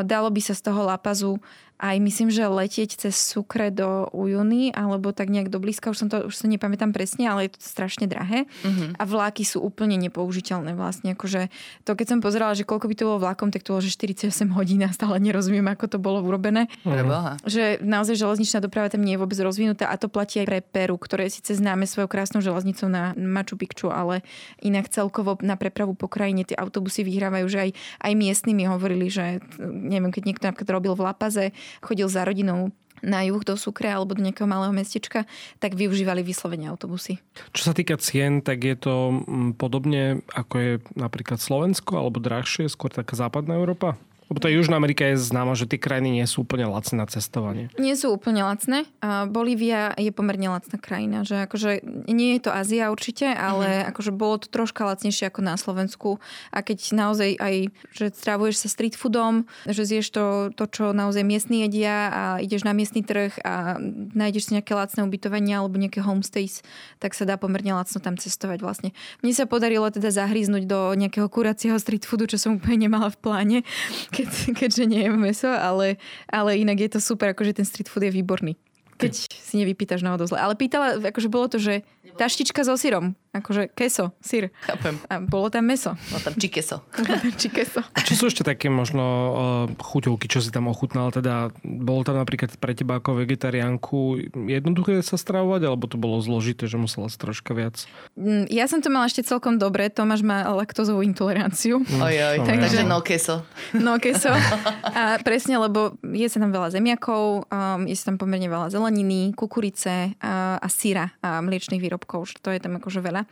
[0.08, 1.44] dalo by sa z toho Lapazu
[1.84, 6.08] aj myslím, že letieť cez Sukre do Ujuny, alebo tak nejak do blízka, už som
[6.08, 8.48] to už sa nepamätám presne, ale je to strašne drahé.
[8.64, 8.96] Uh-huh.
[8.96, 11.12] A vláky sú úplne nepoužiteľné vlastne.
[11.12, 11.52] Akože
[11.84, 14.32] to, keď som pozerala, že koľko by to bolo vlákom, tak to bolo, že 48
[14.56, 16.72] hodín a stále nerozumiem, ako to bolo urobené.
[16.88, 17.36] Uh-huh.
[17.44, 20.96] Že naozaj železničná doprava tam nie je vôbec rozvinutá a to platí aj pre Peru,
[20.96, 24.24] ktoré je síce známe svojou krásnou železnicou na Machu Picchu, ale
[24.64, 27.70] inak celkovo na prepravu po krajine tie autobusy vyhrávajú, že aj,
[28.08, 31.46] aj miestni mi hovorili, že neviem, keď niekto napríklad robil v Lapaze,
[31.80, 35.28] chodil za rodinou na juh do Sukre alebo do nejakého malého mestečka,
[35.60, 37.20] tak využívali vyslovene autobusy.
[37.52, 42.72] Čo sa týka cien, tak je to mm, podobne ako je napríklad Slovensko alebo drahšie,
[42.72, 44.00] skôr taká západná Európa?
[44.34, 47.70] Lebo tá Južná Amerika je známa, že tie krajiny nie sú úplne lacné na cestovanie.
[47.78, 48.90] Nie sú úplne lacné.
[49.30, 51.22] Bolívia je pomerne lacná krajina.
[51.22, 53.94] Že akože nie je to Ázia určite, ale mm.
[53.94, 56.18] akože bolo to troška lacnejšie ako na Slovensku.
[56.50, 57.56] A keď naozaj aj,
[57.94, 60.26] že strávuješ sa street foodom, že zješ to,
[60.58, 63.78] to, čo naozaj miestni jedia a ideš na miestny trh a
[64.18, 66.66] nájdeš si nejaké lacné ubytovania alebo nejaké homestays,
[66.98, 68.90] tak sa dá pomerne lacno tam cestovať vlastne.
[69.22, 73.22] Mne sa podarilo teda zahríznuť do nejakého kuracieho street foodu, čo som úplne nemala v
[73.22, 73.60] pláne
[74.16, 74.23] keď,
[74.60, 75.98] keďže nie je meso, ale,
[76.30, 78.54] ale inak je to super, akože ten street food je výborný.
[78.98, 80.38] Keď si nevypýtaš na odozle.
[80.38, 81.82] Ale pýtala, akože bolo to, že
[82.16, 83.18] taštička so syrom.
[83.34, 84.54] Akože keso, syr.
[84.62, 84.94] Chápem.
[85.10, 85.98] A bolo tam meso.
[86.14, 86.86] Bolo tam čikeso.
[87.02, 87.82] Bolo tam čikeso.
[87.82, 89.34] A čo sú ešte také možno uh,
[89.82, 91.10] chuťovky, čo si tam ochutnal?
[91.10, 96.70] Teda bolo tam napríklad pre teba ako vegetariánku jednoduché sa stravovať, alebo to bolo zložité,
[96.70, 97.90] že musela si troška viac?
[98.14, 99.90] Mm, ja som to mala ešte celkom dobre.
[99.90, 101.82] Tomáš má laktozovú intoleranciu.
[101.82, 102.02] Mm.
[102.06, 103.36] Oj, oj, No, takže no keso.
[103.74, 104.30] No keso.
[104.98, 109.34] A presne, lebo je sa tam veľa zemiakov, um, je sa tam pomerne veľa zeleniny,
[109.34, 112.03] kukurice a, a syra a mliečných výrobkov.
[112.04, 113.26] Že To je tam akože veľa.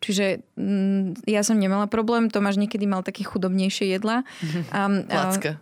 [0.00, 2.28] Čiže mm, ja som nemala problém.
[2.28, 4.26] Tomáš niekedy mal také chudobnejšie jedla.
[4.74, 5.60] Um, Placka.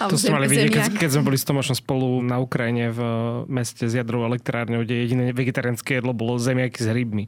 [0.00, 3.12] To ste mali vidieť, keď, keď sme boli s Tomášom spolu na Ukrajine v eh,
[3.52, 7.24] meste s jadrovou elektrárňou, kde jediné vegetariánske jedlo bolo zemiaky s rybmi.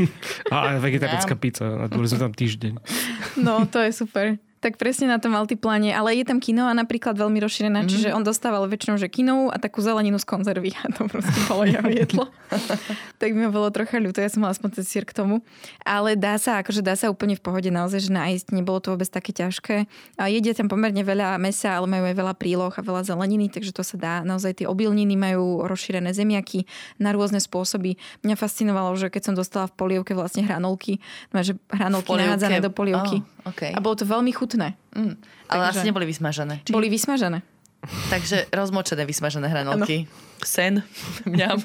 [0.54, 1.64] a vegetariánska pizza.
[1.64, 2.72] A boli sme tam týždeň.
[3.40, 4.36] No, to je super.
[4.60, 7.92] Tak presne na tom altipláne, ale je tam kinoa napríklad veľmi rozšírená, mm-hmm.
[7.96, 11.64] čiže on dostával väčšinou že kinou a takú zeleninu z konzervy a to proste bolo
[11.64, 12.28] jeho jedlo.
[13.20, 15.40] tak mi bolo trocha ľúto, ja som mala aspoň sír k tomu.
[15.80, 19.08] Ale dá sa, akože dá sa úplne v pohode naozaj, že nájsť, nebolo to vôbec
[19.08, 19.88] také ťažké.
[20.20, 23.72] A jedia tam pomerne veľa mesa, ale majú aj veľa príloh a veľa zeleniny, takže
[23.72, 24.14] to sa dá.
[24.28, 26.68] Naozaj tie obilniny majú rozšírené zemiaky
[27.00, 27.96] na rôzne spôsoby.
[28.20, 31.00] Mňa fascinovalo, že keď som dostala v polievke vlastne hranolky,
[31.32, 33.24] no, že hranolky nahádzané do polievky.
[33.24, 33.72] Oh, okay.
[33.74, 34.76] A bolo to veľmi chutné.
[34.94, 35.14] Mm,
[35.50, 35.80] ale Takže...
[35.80, 36.54] asi neboli vysmažené.
[36.64, 36.70] Či...
[36.72, 37.42] Boli vysmažené.
[37.80, 40.04] Takže rozmočené vysmažené hranolky.
[40.04, 40.28] Ano.
[40.40, 40.84] Sen.
[41.28, 41.60] Mňam.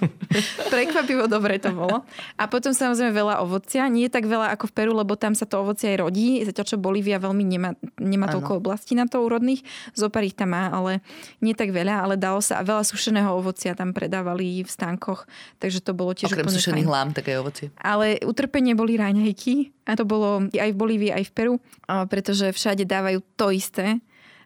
[0.67, 2.03] Prekvapivo dobre to bolo.
[2.35, 3.87] A potom samozrejme veľa ovocia.
[3.87, 6.43] Nie tak veľa ako v Peru, lebo tam sa to ovocie aj rodí.
[6.43, 9.63] Zatiaľ čo Bolívia veľmi nemá, nemá toľko oblastí na to úrodných.
[9.95, 10.99] Zopár ich tam má, ale
[11.39, 12.03] nie tak veľa.
[12.03, 12.59] Ale dalo sa.
[12.59, 15.27] A veľa sušeného ovocia tam predávali v stánkoch.
[15.59, 17.71] Takže to bolo tiež Okrem sušených lám, také ovocie.
[17.79, 19.71] Ale utrpenie boli ráňajky.
[19.87, 21.55] A to bolo aj v Bolívii, aj v Peru.
[21.87, 23.99] Pretože všade dávajú to isté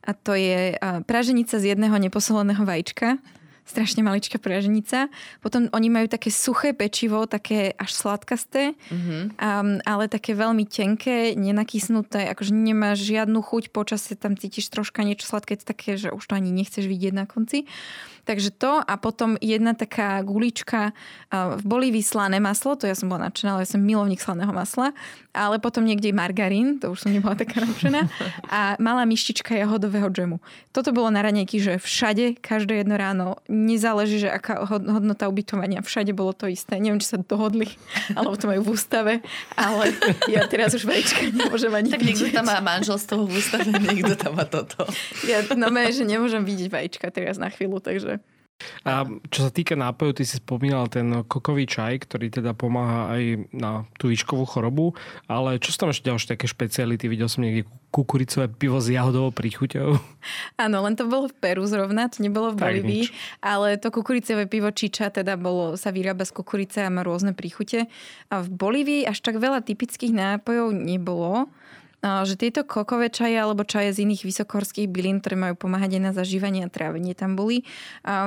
[0.04, 0.76] a to je
[1.06, 3.18] praženica z jedného neposoleného vajíčka
[3.70, 5.14] strašne maličká praženica.
[5.46, 9.22] Potom oni majú také suché pečivo, také až sladkasté, mm-hmm.
[9.38, 15.30] um, ale také veľmi tenké, nenakysnuté, akože nemáš žiadnu chuť, počasie tam cítiš troška niečo
[15.30, 17.70] sladké, také, že už to ani nechceš vidieť na konci.
[18.30, 20.94] Takže to a potom jedna taká gulička
[21.34, 24.94] v Bolívii slané maslo, to ja som bola nadšená, ale ja som milovník slaného masla,
[25.34, 28.06] ale potom niekde margarín, to už som nebola taká nadšená,
[28.46, 30.38] a malá myštička jahodového džemu.
[30.70, 36.14] Toto bolo na ranejky, že všade, každé jedno ráno, nezáleží, že aká hodnota ubytovania, všade
[36.14, 36.78] bolo to isté.
[36.78, 37.66] Neviem, či sa dohodli,
[38.14, 39.14] alebo to majú v ústave,
[39.58, 39.90] ale
[40.30, 44.38] ja teraz už vajíčka nemôžem ani Tak niekto tam má manželstvo v ústave, niekto tam
[44.38, 44.86] má toto.
[45.26, 48.19] Ja no, že nemôžem vidieť vajíčka teraz na chvíľu, takže
[48.84, 53.24] a čo sa týka nápojov, ty si spomínal ten kokový čaj, ktorý teda pomáha aj
[53.56, 54.96] na tú výškovú chorobu,
[55.32, 57.08] ale čo sú tam ešte ďalšie také špeciality?
[57.08, 59.98] Videl som niekde kukuricové pivo s jahodovou príchuťou.
[60.64, 63.04] Áno, len to bolo v Peru zrovna, to nebolo v Bolívii,
[63.42, 67.90] ale to kukuricové pivo čiča teda bolo, sa vyrába z kukurice a má rôzne príchute.
[68.30, 71.50] A v Bolívii až tak veľa typických nápojov nebolo
[72.00, 76.12] že tieto kokové čaje alebo čaje z iných vysokohorských bylín, ktoré majú pomáhať aj na
[76.16, 77.68] zažívanie a trávenie tam boli.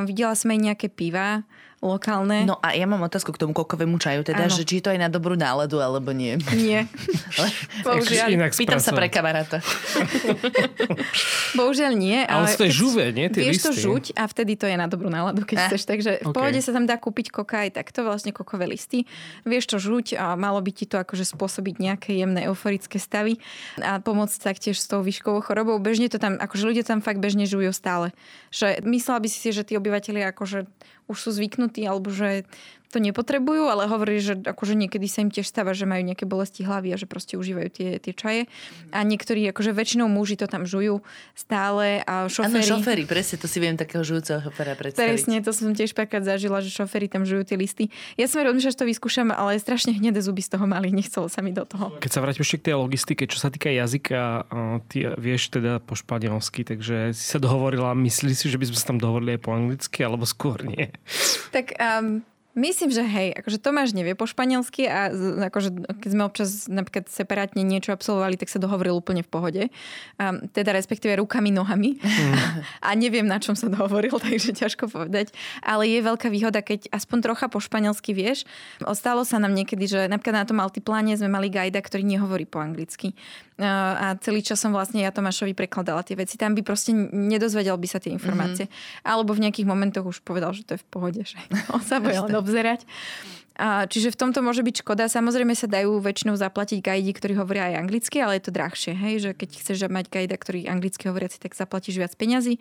[0.05, 1.49] Videla som aj nejaké piva,
[1.83, 2.47] lokálne.
[2.47, 4.55] No a ja mám otázku k tomu kokovému čaju, teda, Áno.
[4.55, 6.39] že či to je na dobrú náladu, alebo nie.
[6.55, 6.87] Nie.
[7.87, 9.59] Bohužiaľ, Inak Pýtam sa pre kamaráta.
[11.59, 12.23] bohužiaľ nie.
[12.23, 13.27] Ale sú to je žuvé, nie?
[13.29, 13.83] Tie Vieš to listy.
[13.83, 15.83] žuť a vtedy to je na dobrú náladu, keď Ah, chceš.
[15.85, 16.35] Takže v ok.
[16.35, 19.05] pohode sa tam dá kúpiť koka aj takto, vlastne kokové listy.
[19.43, 23.43] Vieš to žuť a malo by ti to akože spôsobiť nejaké jemné euforické stavy
[23.83, 25.77] a pomôcť taktiež s tou výškovou chorobou.
[25.83, 28.15] Bežne to tam, akože ľudia tam fakt bežne žujú stále.
[28.55, 30.71] Že myslela by si si, že tí obyvateľia akože
[31.13, 32.49] už sú zvyknutí alebo že
[32.93, 36.61] to nepotrebujú, ale hovorí, že akože niekedy sa im tiež stáva, že majú nejaké bolesti
[36.61, 38.43] hlavy a že proste užívajú tie, tie čaje.
[38.93, 41.01] A niektorí, akože väčšinou muži to tam žujú
[41.33, 42.69] stále a Áno, šoféry.
[42.69, 45.09] šoféry, presne, to si viem takého žujúceho šoféra predstaviť.
[45.09, 47.89] Presne, to som tiež párkrát zažila, že šoféry tam žujú tie listy.
[48.21, 51.41] Ja som rozmýšľala, že to vyskúšam, ale strašne hnedé zuby z toho mali, nechcelo sa
[51.41, 51.97] mi do toho.
[51.97, 54.45] Keď sa vrátim ešte k tej logistike, čo sa týka jazyka,
[54.93, 58.87] ty vieš teda po španielsky, takže si sa dohovorila, myslíš si, že by sme sa
[58.93, 60.93] tam dohovorili aj po anglicky, alebo skôr nie?
[61.55, 62.21] Tak um,
[62.53, 65.09] Myslím, že hej, akože Tomáš nevie po španielsky a
[65.49, 65.73] akože
[66.05, 69.63] keď sme občas napríklad separátne niečo absolvovali, tak sa dohovoril úplne v pohode.
[70.21, 71.97] Um, teda respektíve rukami, nohami.
[72.87, 75.33] a neviem, na čom sa dohovoril, takže ťažko povedať.
[75.65, 78.45] Ale je veľká výhoda, keď aspoň trocha po španielsky vieš.
[78.85, 82.61] Ostalo sa nám niekedy, že napríklad na tom altipláne sme mali gajda, ktorý nehovorí po
[82.61, 83.17] anglicky.
[83.57, 83.65] Uh,
[83.97, 86.37] a celý čas som vlastne ja Tomášovi prekladala tie veci.
[86.37, 88.69] Tam by proste nedozvedel by sa tie informácie.
[88.69, 89.09] Mm-hmm.
[89.09, 91.41] Alebo v nejakých momentoch už povedal, že to je v pohode, že
[91.75, 92.83] on sa len obzerať.
[93.57, 95.13] A, čiže v tomto môže byť škoda.
[95.13, 98.93] Samozrejme sa dajú väčšinou zaplatiť gajdi, ktorí hovoria aj anglicky, ale je to drahšie.
[98.97, 99.15] Hej?
[99.23, 102.57] Že keď chceš mať gajda, ktorý anglicky hovoriaci, tak zaplatíš viac peňazí.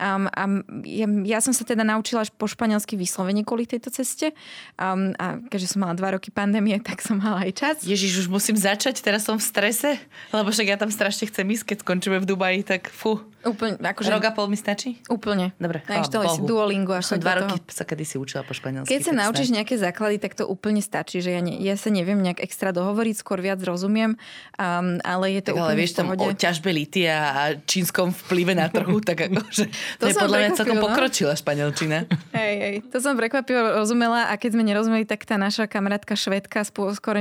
[0.00, 0.42] Um, a
[0.82, 4.32] ja, ja som sa teda naučila až po španielsky vyslovene kvôli tejto ceste.
[4.80, 7.76] Um, a keďže som mala dva roky pandémie, tak som mala aj čas.
[7.84, 10.00] Ježiš, už musím začať, teraz som v strese,
[10.32, 13.20] lebo však ja tam strašne chcem ísť, keď skončíme v Dubaji, tak fú.
[13.42, 15.02] Úplne, akože, Rok a pol mi stačí?
[15.10, 15.50] úplne.
[15.58, 16.40] Dobre, Nainštaluj si.
[16.46, 18.86] Duolingo a Už som dva roky sa kedysi učila po španielsky.
[18.86, 22.22] Keď sa naučíš nejaké základy, tak to úplne stačí, že ja, ne, ja sa neviem
[22.22, 26.06] nejak extra dohovoriť, skôr viac rozumiem, um, ale je to Tak úplne ale vieš tam
[26.14, 29.66] o ťažbe litia a čínskom vplyve na trhu, tak akože
[29.98, 30.84] to, To je podľa mňa celkom no.
[30.86, 32.08] pokročila španielčina.
[32.36, 36.64] Hej, hej, to som prekvapivo rozumela a keď sme nerozumeli, tak tá naša kamarátka švedka
[36.64, 36.70] s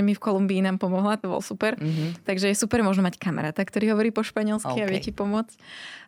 [0.02, 1.76] mi v Kolumbii nám pomohla, to bol super.
[1.78, 2.24] Mm-hmm.
[2.24, 5.56] Takže je super možno mať kamaráta, ktorý hovorí po španielsky a vie ti pomôcť.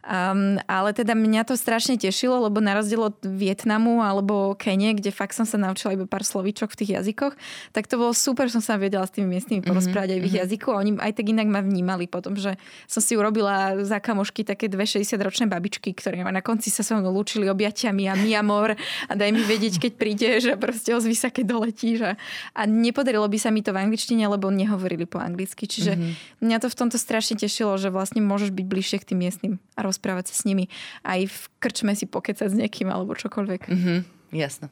[0.04, 5.16] Um, ale teda mňa to strašne tešilo, lebo na rozdiel od Vietnamu alebo Kene, kde
[5.16, 7.40] fakt som sa naučila iba pár slovíčok v tých jazykoch,
[7.72, 10.76] tak to bolo super, som sa vedela s tými miestnymi porozprávať aj v ich jazyku
[10.76, 14.68] a oni aj tak inak ma vnímali potom, že som si urobila za kamošky také
[14.68, 18.76] dve 60-ročné babičky, ktoré na konci sa so mnou lúčili objatiami a mi amor
[19.08, 22.04] a daj mi vedieť, keď prídeš a proste ozvi sa, keď doletíš.
[22.04, 22.20] A,
[22.52, 25.64] a nepodarilo by sa mi to v angličtine, lebo nehovorili po anglicky.
[25.64, 26.44] Čiže mm-hmm.
[26.44, 29.93] mňa to v tomto strašne tešilo, že vlastne môžeš byť bližšie k tým miestnym a
[29.94, 30.66] rozprávať sa s nimi.
[31.06, 33.62] Aj v krčme si pokecať s niekým alebo čokoľvek.
[33.70, 33.96] Mhm,
[34.34, 34.68] jasno.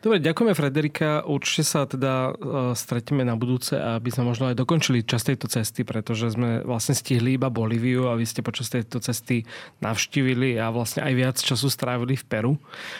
[0.00, 1.20] Dobre, ďakujeme Frederika.
[1.28, 5.84] Určite sa teda uh, stretneme na budúce, aby sme možno aj dokončili čas tejto cesty,
[5.84, 9.44] pretože sme vlastne stihli iba Bolíviu a vy ste počas tejto cesty
[9.84, 12.52] navštívili a vlastne aj viac času strávili v Peru.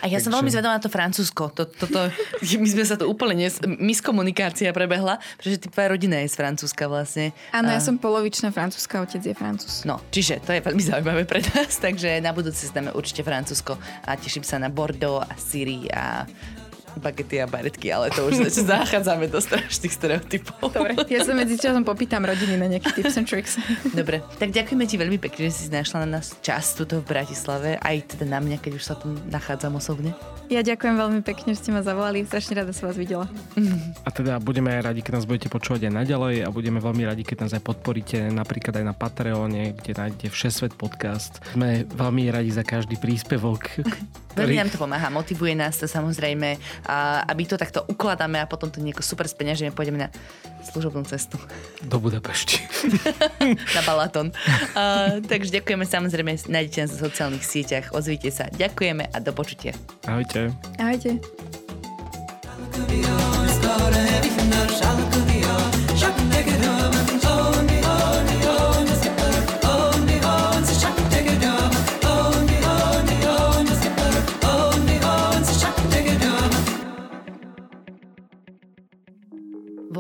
[0.05, 1.49] A ja som veľmi zvedavá na to Francúzsko.
[1.57, 2.12] To, toto,
[2.62, 6.84] my sme sa to úplne nes, miskomunikácia prebehla, pretože ty tvoja rodina je z Francúzska
[6.84, 7.32] vlastne.
[7.57, 9.88] Áno, ja A- som polovičná francúzska, otec je francúz.
[9.88, 13.80] No, čiže to je veľmi zaujímavé pre nás, takže na budúce si dáme určite Francúzsko
[14.05, 16.26] a teším sa na Bordeaux a Syrii a
[16.99, 20.74] bagety a baretky, ale to už zachádzame do strašných stereotypov.
[20.74, 23.55] Dobre, ja sa medzi časom popýtam rodiny na nejaký tips and tricks.
[23.99, 27.78] Dobre, tak ďakujeme ti veľmi pekne, že si našla na nás čas tuto v Bratislave,
[27.78, 30.16] aj teda na mňa, keď už sa tu nachádzam osobne.
[30.51, 32.26] Ja ďakujem veľmi pekne, že ste ma zavolali.
[32.26, 33.30] Strašne rada sa vás videla.
[34.03, 37.22] A teda budeme aj radi, keď nás budete počúvať aj naďalej a budeme veľmi radi,
[37.22, 41.38] keď nás aj podporíte napríklad aj na Patreone, kde nájdete Všesvet podcast.
[41.55, 43.62] Sme veľmi radi za každý príspevok.
[44.30, 44.62] Veľmi Ktorý...
[44.62, 46.55] nám to pomáha, motivuje nás to samozrejme,
[46.87, 50.09] a aby to takto ukladáme a potom to nejako super speňažíme, pôjdeme na
[50.61, 51.41] služobnú cestu
[51.85, 52.61] Do Budapešti.
[53.76, 54.31] na Balaton.
[54.76, 59.72] Uh, takže ďakujeme samozrejme, nájdete nás na sociálnych sieťach, ozvite sa, ďakujeme a do počutia.
[60.05, 60.53] Ahojte.
[60.76, 61.20] Ahojte.